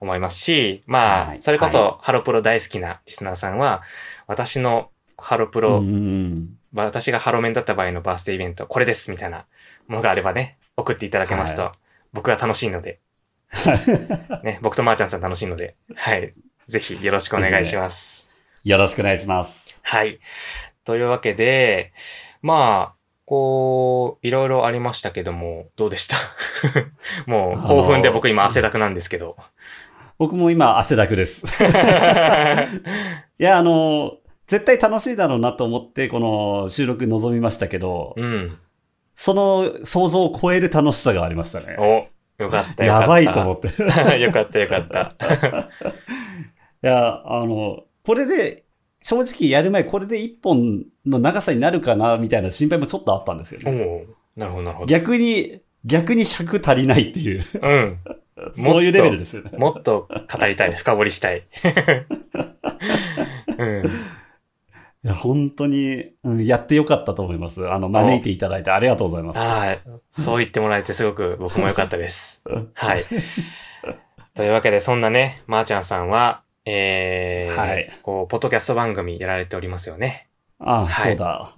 [0.00, 1.42] 思いますし、まあは、い。
[1.42, 3.82] それこそ、はハロプロ大好きなリスナーさんは、
[4.26, 9.46] 私のハロプうロ、ん私がハロメンだった場合のバースデーイベント、これですみたいな
[9.88, 11.72] ものがあればね、送っていただけますと、は
[12.12, 13.00] 僕は楽しいので、
[14.42, 16.34] ね、僕とまーちゃんさん楽しいので、はい。
[16.68, 18.34] ぜひよろしくお願いします。
[18.64, 19.80] よろしくお願いします。
[19.82, 20.18] はい。
[20.84, 21.92] というわけで、
[22.40, 26.16] まあ、こう、いろいろありましたけども、どうでした？
[27.26, 29.36] もう興奮で僕今汗だくなんですけど。
[30.18, 31.46] 僕も今汗だくです。
[33.38, 34.12] いや、あの、
[34.46, 38.58] 絶対楽しいだろうなと思って、この収録臨みましたけど、うん。
[39.14, 41.76] その想像を超える楽しさがありましたね。
[42.42, 42.84] お、よかった。
[42.84, 43.68] やばいと思って。
[44.20, 45.14] よかったよかった。
[46.82, 48.64] や、あの、これで、
[49.02, 54.06] 正直やる前、これで一本の長さになるかな、みたいな心配もちょっとあったんですよおね。
[54.36, 54.86] おなるほどなるほど。
[54.86, 57.98] 逆に、逆に尺足りないっていう、うん。
[58.62, 59.50] そういうレベルですよね。
[59.58, 60.74] もっと語りたい。
[60.74, 61.46] 深掘りしたい。
[63.58, 63.82] うん。
[65.04, 67.68] いや、本当に、うん、やってよかったと思います。
[67.68, 69.40] あの、招いていただいてありがとうございます。
[69.40, 69.80] はい。
[70.10, 72.40] そう言ってもらえてすごく 僕も良かったです。
[72.74, 73.04] はい。
[74.34, 80.28] というわけで、そんなね、まー、ちゃんさんは、えー、はいこう、ポッドキャスト番組やられておりますよね。
[80.60, 81.50] ああ、はいそうだ。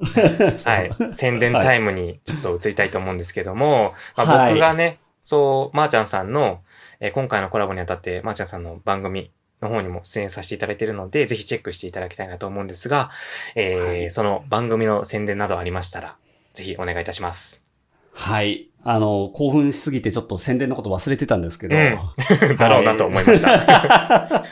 [0.65, 1.13] はい。
[1.13, 6.61] 宣伝タイムにちょっと移りたいと思うんですけども、まあ、はい僕がね、そう、まー、ちゃんさんの、
[7.01, 9.31] えー今回のコラボにあたって、まー、ちゃんさんの番組
[9.65, 13.11] の方にも出演させていただいているので、ぜひチェックしていただきたいなと思うんですが、
[13.57, 16.17] えーはいその番組の宣伝などありましたら、
[16.53, 17.65] ぜひお願いいたします。
[18.13, 18.71] はい。
[18.85, 21.77] あの、興奮しすぎてちょっと宣伝のこと忘れてたんですけど。
[21.77, 21.99] うん
[22.57, 24.45] だろうなと思いました。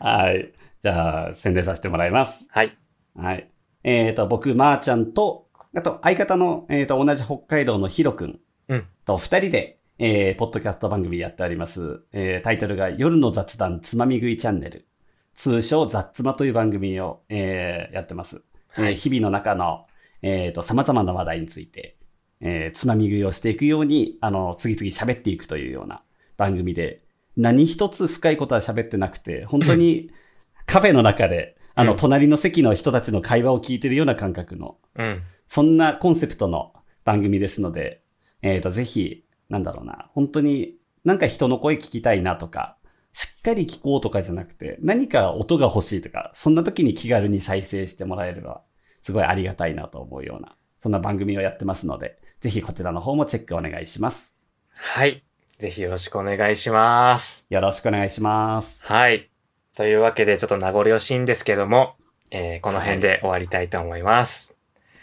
[0.00, 0.52] はい。
[0.82, 2.46] じゃあ、宣伝させてもらいます。
[2.50, 2.76] はい。
[3.16, 3.48] はい。
[3.84, 12.04] えっ、と、僕、まーちゃんと、あと、相方の、えっ、と、同じ北海道のヒロくんうんと二人で、えー、ポッドキャスト番組やっております。
[12.12, 14.86] えー、タイトルが夜の雑談つまみ食いチャンネル。
[15.34, 18.44] 通称雑妻という番組を、えー、やってます。
[18.76, 19.86] えーはい日々の中の、
[20.22, 21.96] えっ、と、様々な話題について、
[22.40, 26.02] えー、つまみ食いをしていくように、あの、次々喋っていくというような
[26.36, 27.02] 番組で、
[27.36, 30.10] 何一つ深いことは喋ってなくて、本当に
[30.66, 35.22] カフェの中で、あの、うん隣の席の人たちの会話を聞いてるような感覚の、うん。
[35.48, 36.72] そんなコンセプトの
[37.04, 38.02] 番組ですので、
[38.42, 42.76] えっ、と、ぜひ、なんだろうな、本当になんか人の声聞きたいなとか、
[43.12, 48.62] しっかり聞こうとかじゃなくて、何か音が欲しいとか、そんな時に気軽に再生してもらえれば、
[49.02, 54.34] すごいありがたいなと思うような、そんな番組をやってますので、ぜひこちらの方もチェックお願いします。
[54.70, 55.24] はい。
[55.56, 57.46] ぜひよろしくお願いします。
[57.50, 58.84] よろしくお願いします。
[58.84, 59.28] はい。
[59.74, 61.96] というわけで、ちょっと名残惜しいんですけども、
[62.30, 64.54] えーこの辺で終わりたいと思います。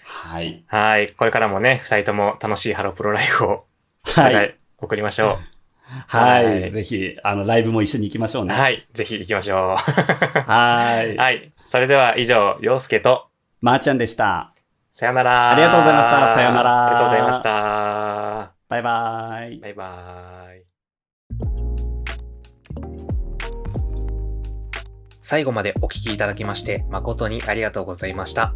[0.03, 0.63] はい。
[0.67, 1.11] はい。
[1.13, 3.65] これからもね、二人とも楽しいハロプロライフをお
[4.05, 4.57] はい。
[4.77, 5.39] 送りましょ
[6.07, 6.61] はい。
[6.61, 8.45] はいぜひ、あの、ライブも一緒に行きましょうう。
[8.45, 8.53] ね。
[8.53, 8.87] はい。
[8.93, 9.59] ぜひ行きましょう。
[9.77, 11.15] はい。
[11.17, 11.51] はい。
[11.65, 13.27] それでは以上、陽介と、
[13.61, 14.53] まーちゃんでした。
[14.93, 15.51] さよなら。
[15.51, 18.53] ありがとうございましたさよならありがとうございました。
[18.69, 19.59] バイバイ。
[19.59, 20.65] バイバーイ。
[25.21, 28.53] 最後までお聞きいただきまして誠にありがとうございました。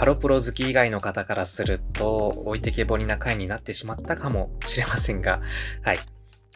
[0.00, 5.42] ハロプロ好き以外の方からすると置いてけぼりな回になってしまったかもしれませんが、
[5.84, 5.98] はい。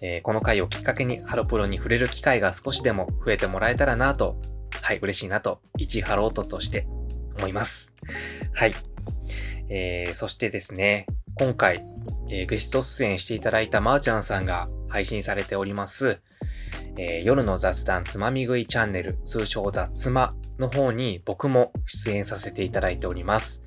[0.01, 4.41] えーこの回をきっかけにハロプロに触れる機会が少しでも増えてもらえたらなと、
[4.81, 6.87] はい、嬉しいなと、一ハロートとして
[7.37, 7.93] 思います。
[8.55, 8.73] はい。
[9.69, 11.85] えーそしてですね、今回、
[12.31, 16.23] えーゲスト出演していただいたまーちゃんさんが配信されております、
[16.97, 23.63] えー夜の雑談つまみ食いチャンネル、通称雑つまの方に僕も出演させていただいております。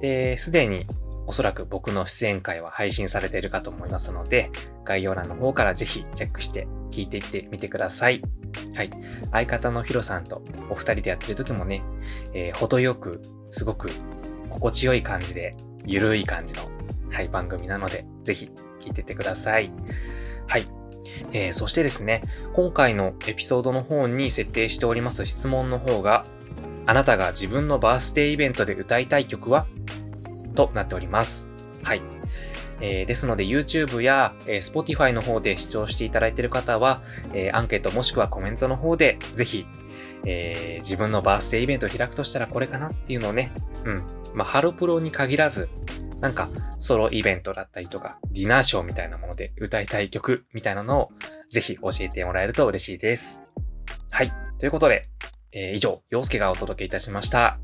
[0.00, 0.86] で、すでに
[1.26, 4.50] おそらく僕の出演会は配信されているかと思いますので、
[4.84, 8.22] 概要欄の方からぜひチェックして聞いていってみてください。
[8.74, 8.90] はい。
[9.32, 11.82] 相方のヒロさんとお二人でやってる時もね、
[12.32, 13.20] えー程よく、
[13.50, 13.90] すごく
[14.50, 16.62] 心地よい感じで、ゆるい感じの、
[17.10, 18.46] はい、番組なので、ぜひ
[18.80, 19.72] 聞いていってください。
[20.46, 20.75] はい。
[21.32, 26.24] えーそしてですね、今回のエピソードの方に設定しております質問の方が、
[26.86, 29.66] あなたが自分のバースデーイベントで歌いたい曲は？
[30.54, 31.48] となっております。
[31.82, 32.02] はい。
[32.80, 37.02] えーですので YouTube や、えー Spotify の方で視聴していただいている方は、
[37.32, 39.66] えーアンケートもしくはコメントの方でぜひ、
[40.24, 43.52] えー自分のバースデーイベントを開くとしたらこれかなっていうのをね、
[43.84, 44.02] うん。
[44.34, 45.68] まあ、ハロプロに限らず、
[46.20, 46.48] なんか、
[46.78, 51.10] ソロイベントだったりとか、ディナーショーみたいなもので歌いたい曲みたいなのを、
[51.50, 53.42] ぜひ教えてもらえると嬉しいです。
[54.10, 54.32] はい。
[54.58, 55.08] ということで、
[55.52, 57.58] えー以上、洋介がお届けいたしました。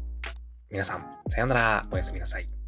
[0.71, 2.62] 皆さん、さようなら、おやすみなさい。